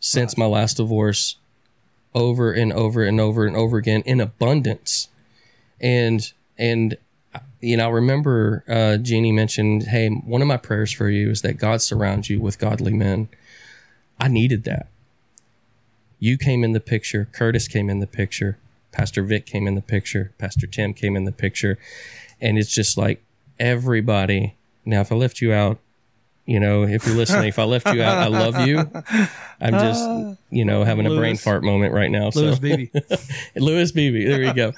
[0.00, 1.36] since my last divorce
[2.14, 5.08] over and over and over and over again in abundance
[5.80, 6.96] and and
[7.60, 11.42] you know, I remember uh, Jeannie mentioned, hey, one of my prayers for you is
[11.42, 13.28] that God surrounds you with godly men.
[14.18, 14.88] I needed that.
[16.18, 17.28] You came in the picture.
[17.32, 18.58] Curtis came in the picture.
[18.92, 20.32] Pastor Vic came in the picture.
[20.38, 21.78] Pastor Tim came in the picture.
[22.40, 23.22] And it's just like
[23.58, 24.54] everybody.
[24.84, 25.78] Now, if I left you out,
[26.46, 28.78] you know, if you're listening, if I left you out, I love you.
[29.60, 32.30] I'm just, you know, having a brain fart moment right now.
[32.34, 32.60] Louis so.
[32.60, 32.88] Beebe.
[33.56, 34.24] Louis Beebe.
[34.24, 34.72] There you go.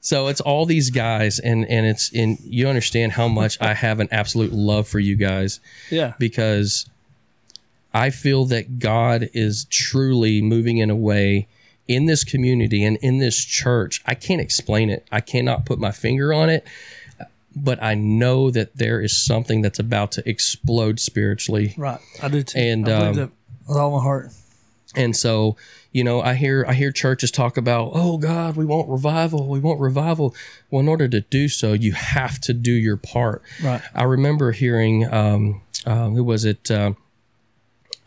[0.00, 4.00] So it's all these guys, and and it's in you understand how much I have
[4.00, 5.60] an absolute love for you guys
[5.90, 6.12] Yeah.
[6.18, 6.88] because
[7.98, 11.48] I feel that God is truly moving in a way
[11.88, 14.02] in this community and in this church.
[14.06, 15.04] I can't explain it.
[15.10, 16.64] I cannot put my finger on it,
[17.56, 21.74] but I know that there is something that's about to explode spiritually.
[21.76, 21.98] Right.
[22.22, 22.56] I do too.
[22.56, 23.32] And, I believe um,
[23.66, 24.30] with all my heart.
[24.94, 25.56] And so,
[25.90, 29.48] you know, I hear I hear churches talk about, "Oh God, we want revival.
[29.48, 30.34] We want revival."
[30.70, 33.42] Well, in order to do so, you have to do your part.
[33.62, 33.82] Right.
[33.94, 36.70] I remember hearing, um, uh, who was it?
[36.70, 36.94] Uh,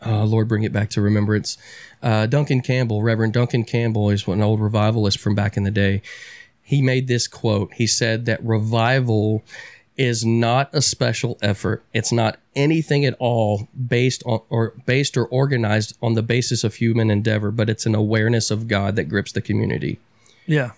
[0.04, 1.58] uh, Lord, bring it back to remembrance.
[2.02, 6.02] Uh, Duncan Campbell, Reverend Duncan Campbell, is an old revivalist from back in the day.
[6.62, 7.74] He made this quote.
[7.74, 9.42] He said that revival
[9.96, 11.84] is not a special effort.
[11.92, 16.76] It's not anything at all based on or based or organized on the basis of
[16.76, 20.00] human endeavor, but it's an awareness of God that grips the community.
[20.46, 20.72] Yeah.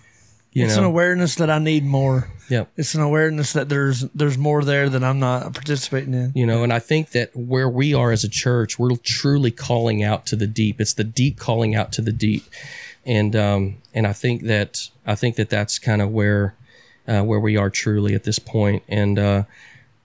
[0.55, 2.29] You it's know, an awareness that I need more.
[2.49, 2.65] yeah.
[2.77, 6.31] It's an awareness that there's there's more there that I'm not participating in.
[6.33, 10.01] you know and i think that where we are as a church we're truly calling
[10.01, 12.43] out to the deep it's the deep calling out to the deep
[13.05, 16.55] and um and i think that i think that that's kind of where
[17.07, 19.43] uh, where we are truly at this point and uh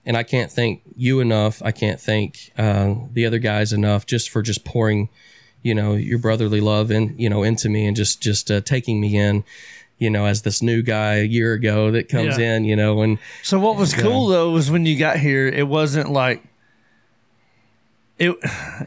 [0.05, 4.29] and i can't thank you enough i can't thank uh the other guys enough just
[4.31, 5.09] for just pouring
[5.63, 9.01] you know your brotherly love in you know into me and just just uh, taking
[9.01, 9.45] me in
[10.01, 12.57] you know as this new guy a year ago that comes Yeah.
[12.57, 15.69] in you know and So what was cool though was when you got here, it
[15.69, 16.43] wasn't like
[18.19, 18.37] it.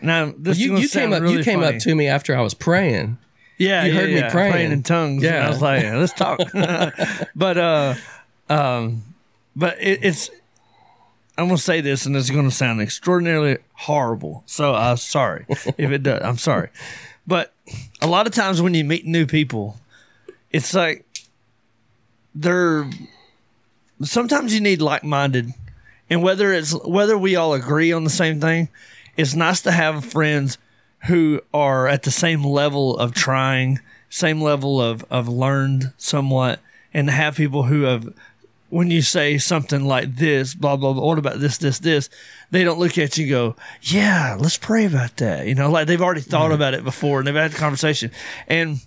[0.01, 1.77] Now this you, you came up really you came funny.
[1.77, 3.17] up to me after i was praying
[3.57, 4.71] Yeah, You yeah, heard me yeah, praying.
[4.71, 5.23] in tongues.
[5.23, 5.45] Yeah, Yeah.
[5.47, 6.39] I was like, yeah, let's talk.
[7.35, 7.93] but uh,
[8.49, 9.03] um,
[9.55, 10.29] but it, it's.
[11.37, 14.43] I'm gonna say this, and it's gonna sound extraordinarily horrible.
[14.45, 16.21] So I'm sorry if it does.
[16.23, 16.69] I'm sorry,
[17.25, 17.53] but
[18.01, 19.77] a lot of times when you meet new people,
[20.53, 21.05] it's like
[22.33, 22.89] they're.
[24.01, 25.53] Sometimes you need like-minded,
[26.09, 28.69] and whether it's whether we all agree on the same thing,
[29.17, 30.57] it's nice to have friends
[31.07, 33.79] who are at the same level of trying,
[34.09, 36.59] same level of, of learned somewhat,
[36.93, 38.13] and have people who have,
[38.69, 42.09] when you say something like this, blah, blah, blah, what about this, this, this,
[42.51, 45.45] they don't look at you and go, yeah, let's pray about that.
[45.45, 48.09] You know, like they've already thought about it before and they've had a conversation.
[48.47, 48.79] And,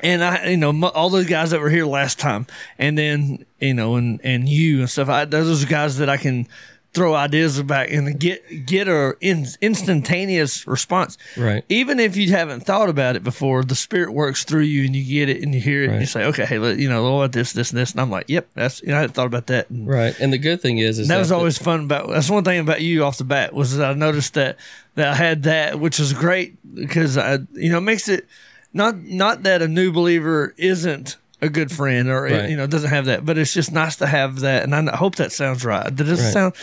[0.00, 2.46] and I, you know, all those guys that were here last time,
[2.78, 5.08] and then you know, and and you and stuff.
[5.08, 6.46] I, those are guys that I can
[6.92, 11.18] throw ideas back and get get a in, instantaneous response.
[11.36, 11.64] Right.
[11.68, 15.04] Even if you haven't thought about it before, the spirit works through you, and you
[15.04, 17.32] get it, and you hear it, and you say, "Okay, hey, let- you know, what
[17.32, 19.46] this, this, and this," and I'm like, "Yep, that's you know, I hadn't thought about
[19.48, 20.14] that." And Right.
[20.20, 22.08] And the good thing is, is that was the- always fun about.
[22.10, 24.56] That's one thing about you off the bat was that I noticed that
[24.94, 28.26] that I had that, which is great because I, you know, makes it
[28.74, 32.48] not not that a new believer isn't a good friend or Right.
[32.48, 34.62] you know doesn't have that, but it's just nice to have that.
[34.62, 35.94] And I hope that sounds right.
[35.94, 36.32] Did it Right.
[36.32, 36.54] sound?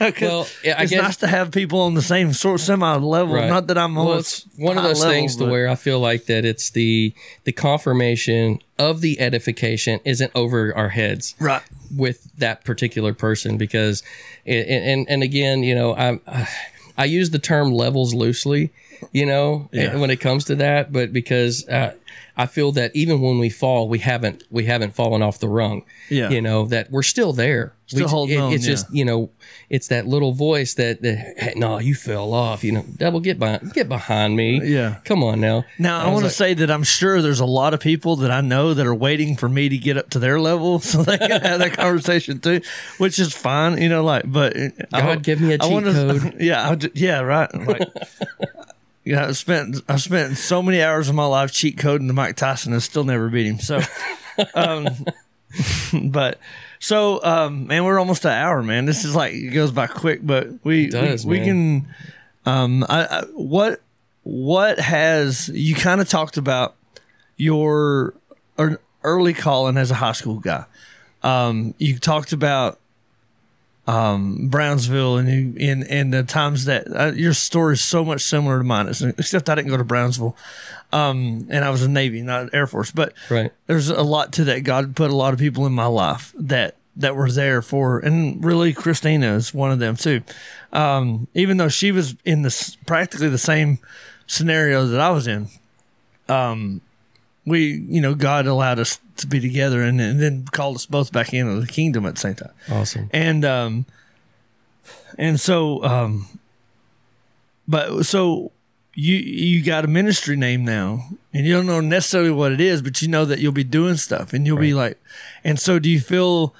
[0.20, 2.96] Well, yeah, I it's guess- nice to have people on the same sort of semi
[2.96, 3.34] level.
[3.34, 3.48] Right.
[3.48, 5.74] Not that I'm on well, a it's one of those level, things to where I
[5.74, 7.12] feel like that it's the
[7.44, 11.62] the confirmation of the edification isn't over our heads right.
[11.94, 14.02] with that particular person because
[14.46, 16.48] it, and and again you know I
[16.96, 18.72] I use the term levels loosely
[19.12, 19.96] you know, Yeah.
[19.96, 20.92] when it comes to that.
[20.92, 21.94] But because uh,
[22.36, 25.82] I feel that even when we fall, we haven't we haven't fallen off the rung.
[26.10, 26.28] Yeah.
[26.30, 27.72] you know that we're still there.
[27.86, 28.72] Still we, holding it- on, It's yeah.
[28.72, 29.30] just you know,
[29.68, 32.64] it's that little voice that, that hey, no, you fell off.
[32.64, 34.60] You know, devil, get behind, get behind me.
[34.62, 34.96] Yeah.
[35.04, 35.64] come on now.
[35.78, 38.16] Now, I, was want to like- say that I'm sure there's a lot of people
[38.16, 41.02] that I know that are waiting for me to get up to their level so
[41.02, 42.60] they can have that conversation too,
[42.98, 44.02] which is fine, you know.
[44.04, 46.34] Like, but uh, I God, give me a cheat wanna- code.
[46.40, 47.52] Yeah, I yeah, right.
[47.54, 47.88] Like,
[49.04, 52.36] yeah, I spent I spent so many hours of my life cheat coding to Mike
[52.36, 53.58] Tyson and still never beat him.
[53.58, 53.80] So,
[54.54, 54.88] um,
[56.04, 56.38] but
[56.78, 58.86] so um, man, we're almost an hour, man.
[58.86, 61.94] This is like it goes by quick, but we does, we, we can.
[62.44, 63.80] Um, I, I what
[64.22, 66.76] what has you kind of talked about
[67.36, 68.14] your
[68.58, 70.64] ear- early calling as a high school guy?
[71.22, 72.78] Um, you talked about
[73.86, 78.20] um, Brownsville and you in and the times that uh, your story is so much
[78.22, 80.36] similar to mine, except I didn't go to Brownsville,
[80.92, 82.90] um, and I was in Navy, not Air Force.
[82.92, 83.50] But Right.
[83.66, 84.60] there's a lot to that.
[84.60, 88.44] God put a lot of people in my life that that were there for, and
[88.44, 90.22] really Christina is one of them too.
[90.72, 93.78] Um, even though she was in this practically the same
[94.26, 95.48] scenario that I was in,
[96.28, 96.80] um,
[97.46, 101.12] we you know God allowed us to be together and, and then called us both
[101.12, 103.08] back into the kingdom at the same time Awesome.
[103.12, 103.86] and um
[105.18, 106.26] and so um
[107.68, 108.52] but so
[108.94, 112.82] you you got a ministry name now and you don't know necessarily what it is
[112.82, 114.98] but you know that you'll be doing stuff and you'll be like
[115.44, 116.54] and so do you feel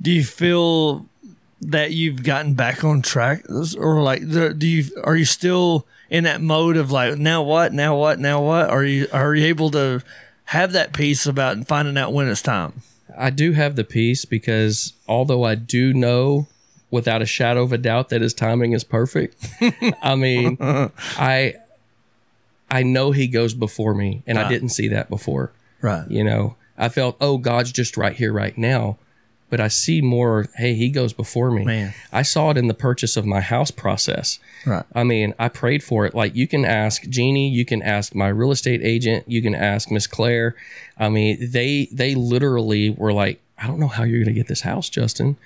[0.00, 1.06] do you feel
[1.60, 3.44] that you've gotten back on track
[3.78, 7.72] or like the, do you are you still in that mode of like now what
[7.72, 10.00] now what now what are you are you able to
[10.44, 12.82] have that peace about finding out when it's time
[13.18, 16.46] I do have the peace because although I do know
[16.90, 19.36] without a shadow of a doubt that his timing is perfect,
[20.02, 20.56] I mean,
[21.18, 21.56] I
[22.70, 25.52] I know he goes before me and I didn't see that before.
[25.82, 28.96] right You know, I felt, oh, God's just right here, right now.
[29.52, 31.66] But I see more, hey, he goes before me.
[31.66, 31.92] Man.
[32.10, 34.38] I saw it in the purchase of my house process.
[34.64, 36.14] right I mean, I prayed for it.
[36.14, 39.90] Like you can ask Jeannie, you can ask my real estate agent, you can ask
[39.90, 40.56] Miss Claire.
[40.96, 44.62] I mean, they they literally were like, I don't know how you're gonna get this
[44.62, 45.36] house, Justin.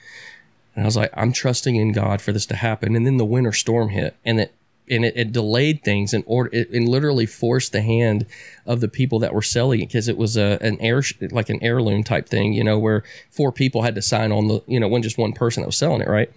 [0.77, 2.95] And I was like, I'm trusting in God for this to happen.
[2.95, 4.55] And then the winter storm hit, and it
[4.89, 8.27] and it, it delayed things and order it, and literally forced the hand
[8.67, 11.63] of the people that were selling it because it was a an air like an
[11.63, 14.89] heirloom type thing, you know, where four people had to sign on the you know,
[14.89, 16.31] when just one person that was selling it, right?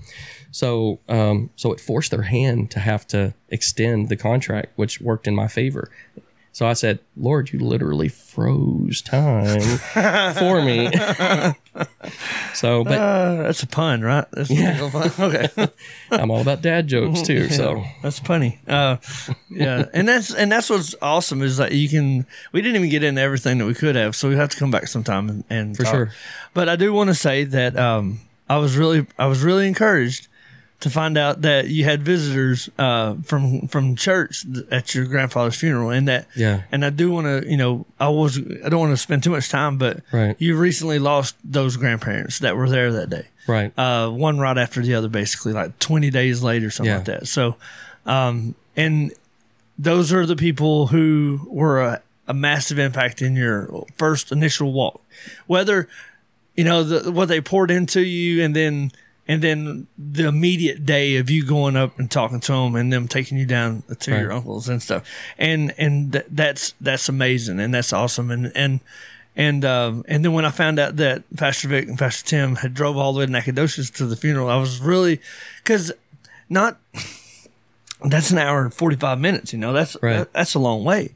[0.52, 5.28] So, um, so it forced their hand to have to extend the contract, which worked
[5.28, 5.91] in my favor.
[6.52, 9.62] So I said, Lord, you literally froze time
[10.34, 10.89] for me.
[12.54, 14.26] so, but Uh, that's a pun, right?
[14.32, 14.89] That's Yeah.
[15.20, 15.47] okay.
[16.12, 17.47] I'm all about dad jokes too.
[17.60, 18.60] So, that's funny.
[18.68, 18.97] Uh,
[19.50, 22.26] yeah, and that's and that's what's awesome is that you can.
[22.52, 24.72] We didn't even get into everything that we could have, so we have to come
[24.72, 25.93] back sometime and, and For talk.
[25.93, 26.12] sure.
[26.54, 28.20] But I do want to say that um,
[28.50, 30.28] I was really I was really encouraged
[30.82, 35.89] to find out that you had visitors uh, from from church at your grandfather's funeral,
[35.89, 36.61] and that Yeah.
[36.71, 39.32] And I do want to, you know, I was I don't want to spend too
[39.32, 40.36] much time, but Right.
[40.39, 43.71] you recently lost those grandparents that were there that day right.
[43.77, 46.97] uh, one right after the other, basically like 20 days later, something Yeah.
[46.97, 47.27] like that.
[47.27, 47.57] So,
[48.05, 49.11] um, and
[49.77, 55.01] those are the people who were a, a massive impact in your first initial walk,
[55.47, 55.88] whether,
[56.55, 58.91] you know, the, what they poured into you and then,
[59.30, 63.07] and then the immediate day of you going up and talking to them and them
[63.07, 65.03] taking you down to your uncles and stuff.
[65.38, 67.59] And, and th- that's, that's amazing.
[67.61, 68.32] And that's awesome.
[68.32, 68.80] And, and,
[69.36, 72.73] and um, and then when I found out that Pastor Vic and Pastor Tim had
[72.73, 75.21] drove all the way to Nacogdoches to the funeral, I was really
[75.63, 75.93] because
[76.49, 76.77] not
[78.03, 79.53] that's an hour and forty five minutes.
[79.53, 80.17] You know, that's Right.
[80.17, 81.13] that- that's a long way.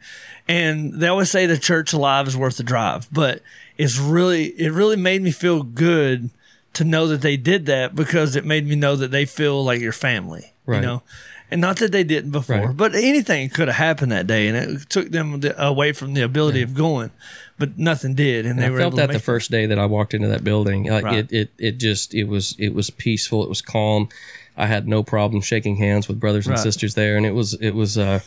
[0.48, 3.42] And they always say the church alive is worth the drive, but
[3.78, 6.30] it's really it really made me feel good
[6.74, 9.80] to know that they did that because it made me know that they feel like
[9.82, 10.54] your family.
[10.68, 11.04] You know.
[11.52, 12.78] And not that they didn't before, Right.
[12.78, 16.22] but anything could have happened that day, and it took them the, away from the
[16.22, 17.12] ability of going.
[17.60, 19.22] But nothing did, and they I were felt that the it.
[19.22, 20.86] first day that I walked into that building.
[20.86, 21.20] Like Right.
[21.20, 23.44] it, it, it just, it was, it was peaceful.
[23.44, 24.10] It was calm.
[24.58, 26.64] I had no problem shaking hands with brothers and Right.
[26.64, 28.22] sisters there, and it was, it was, uh,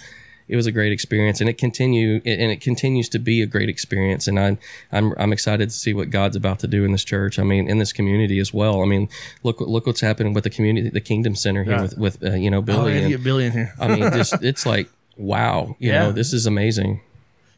[0.49, 3.69] it was a great experience, and it continue, and it continues to be a great
[3.69, 4.29] experience.
[4.29, 4.59] And I'm,
[4.93, 7.39] I'm, I'm excited to see what God's about to do in this church.
[7.39, 8.83] I mean, in this community as well.
[8.83, 9.09] I mean,
[9.43, 12.51] look, look what's happening with the community, the Kingdom Center here with, with, uh, you
[12.51, 12.93] know, Oh, Billy.
[12.95, 13.75] Gotta and, get Billy in here.
[13.81, 16.05] I mean, just it's like, wow, you Yeah.
[16.05, 17.01] know, this is amazing.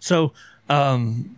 [0.01, 0.33] So,
[0.69, 1.37] um,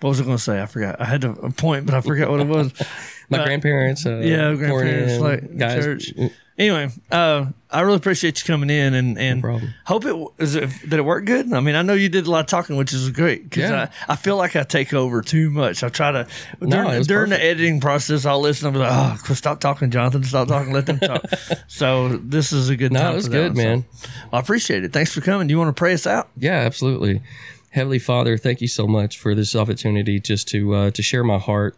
[0.00, 0.60] what was I going to say?
[0.60, 1.00] I forgot.
[1.00, 2.72] I had a point, but I forgot what it was.
[3.30, 6.12] My grandparents, uh, Yeah, grandparents, like, guys, church.
[6.58, 9.74] Anyway, uh, I really appreciate you coming in and and problem.
[9.84, 11.52] hope it is it did it work good.
[11.52, 13.90] I mean, I know you did a lot of talking, which is great because Yeah.
[14.08, 15.82] I, I feel like I take over too much.
[15.82, 16.26] I try to
[16.60, 18.66] during, it during the editing process, I'll listen.
[18.66, 20.22] I'll be like, oh, stop talking, Jonathan.
[20.22, 20.72] Stop talking.
[20.72, 21.24] Let them talk.
[21.66, 23.12] so this is a good No, time.
[23.12, 23.56] it was good, one.
[23.56, 23.84] So, man.
[24.32, 24.92] I appreciate it.
[24.92, 25.48] Thanks for coming.
[25.48, 26.28] Do you want to pray us out?
[26.36, 27.22] Yeah, absolutely.
[27.70, 31.38] Heavenly Father, thank you so much for this opportunity just to uh, to share my
[31.38, 31.76] heart,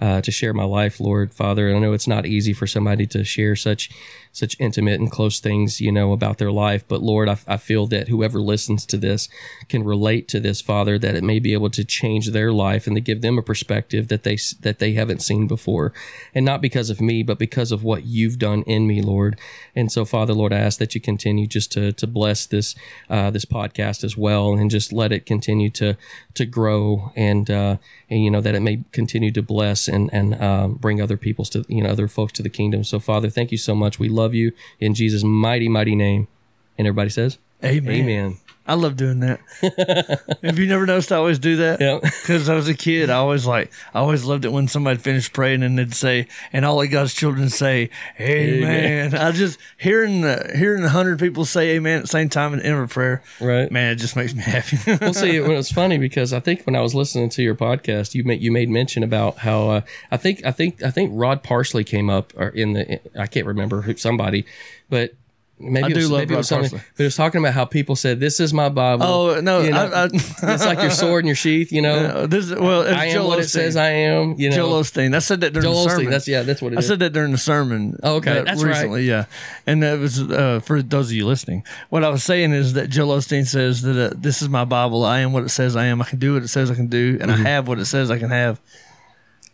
[0.00, 1.68] uh, to share my life, Lord Father.
[1.68, 3.90] And I know it's not easy for somebody to share such
[4.32, 6.86] such intimate and close things, you know, about their life.
[6.86, 9.28] But Lord, I, I feel that whoever listens to this
[9.68, 12.94] can relate to this, Father, that it may be able to change their life and
[12.94, 15.92] to give them a perspective that they that they haven't seen before,
[16.34, 19.38] and not because of me, but because of what you've done in me, Lord.
[19.74, 22.74] And so, Father, Lord, I ask that you continue just to to bless this
[23.10, 25.96] uh, this podcast as well, and just let it continue to
[26.34, 27.76] to grow and uh,
[28.10, 31.50] and you know that it may continue to bless and and um, bring other people's
[31.50, 32.84] to you know other folks to the kingdom.
[32.84, 33.98] So, Father, thank you so much.
[33.98, 36.28] We love you in Jesus' mighty mighty name.
[36.76, 37.92] And everybody says, Amen.
[37.92, 38.36] Amen.
[38.68, 39.40] I love doing that.
[40.44, 41.80] Have you never noticed I always do that?
[41.80, 41.98] Yeah.
[42.28, 45.32] Because I was a kid, I always like, I always loved it when somebody finished
[45.32, 47.88] praying and they'd say, and all of God's children say,
[48.20, 49.14] Amen.
[49.14, 52.60] I just hearing the, hearing a hundred people say Amen at the same time in
[52.60, 53.72] end of prayer, Right.
[53.72, 54.76] man, it just makes me happy.
[55.00, 58.14] well, see, it was funny because I think when I was listening to your podcast,
[58.14, 61.42] you made you made mention about how uh, I think I think I think Rod
[61.42, 64.44] Parsley came up or in the I can't remember who somebody,
[64.90, 65.14] but
[65.60, 66.70] maybe I it do was, love maybe it was something.
[66.96, 69.70] But it was talking about how people said, "This is my Bible." oh no, You
[69.70, 71.72] know, I, I, it's like your sword in your sheath.
[71.72, 74.34] You know, uh, this is, well, it's I am Joel what it says I am.
[74.38, 75.14] You know, Joel Osteen.
[75.14, 75.96] I said that during Joel the Osteen.
[75.96, 76.10] sermon.
[76.10, 76.86] That's yeah, that's what it I is.
[76.86, 77.98] said that during the sermon.
[78.02, 78.38] Oh, okay.
[78.38, 78.70] uh, That's right.
[78.70, 79.26] recently, yeah.
[79.66, 81.64] And that was uh, for those of you listening.
[81.90, 85.04] What I was saying is that Joel Osteen says that uh, this is my Bible.
[85.04, 86.00] I am what it says I am.
[86.02, 87.46] I can do what it says I can do, and Mm-hmm.
[87.46, 88.60] I have what it says I can have.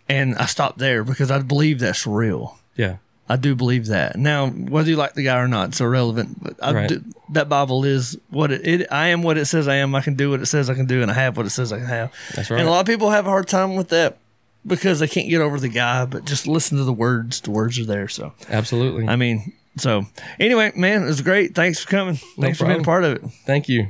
[0.09, 2.59] And I stopped there because I believe that's real.
[2.77, 2.97] yeah,
[3.29, 4.17] I do believe that.
[4.17, 6.43] Now, whether you like the guy or not, it's irrelevant.
[6.43, 6.89] But I Right.
[6.89, 8.87] do, that Bible is what it, it.
[8.93, 9.95] I am what it says I am.
[9.95, 11.73] I can do what it says I can do, and I have what it says
[11.73, 12.13] I can have.
[12.35, 12.61] That's right.
[12.61, 14.19] And a lot of people have a hard time with that
[14.67, 16.05] because they can't get over the guy.
[16.05, 17.41] But just listen to the words.
[17.41, 18.09] The words are there.
[18.09, 19.09] So absolutely.
[19.09, 20.05] I mean, so
[20.39, 21.55] anyway, man, it was great.
[21.55, 22.17] Thanks for coming.
[22.39, 23.23] Thanks for being a part of it.
[23.47, 23.87] Thank you.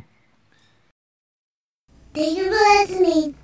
[2.15, 3.33] Thank you for listening.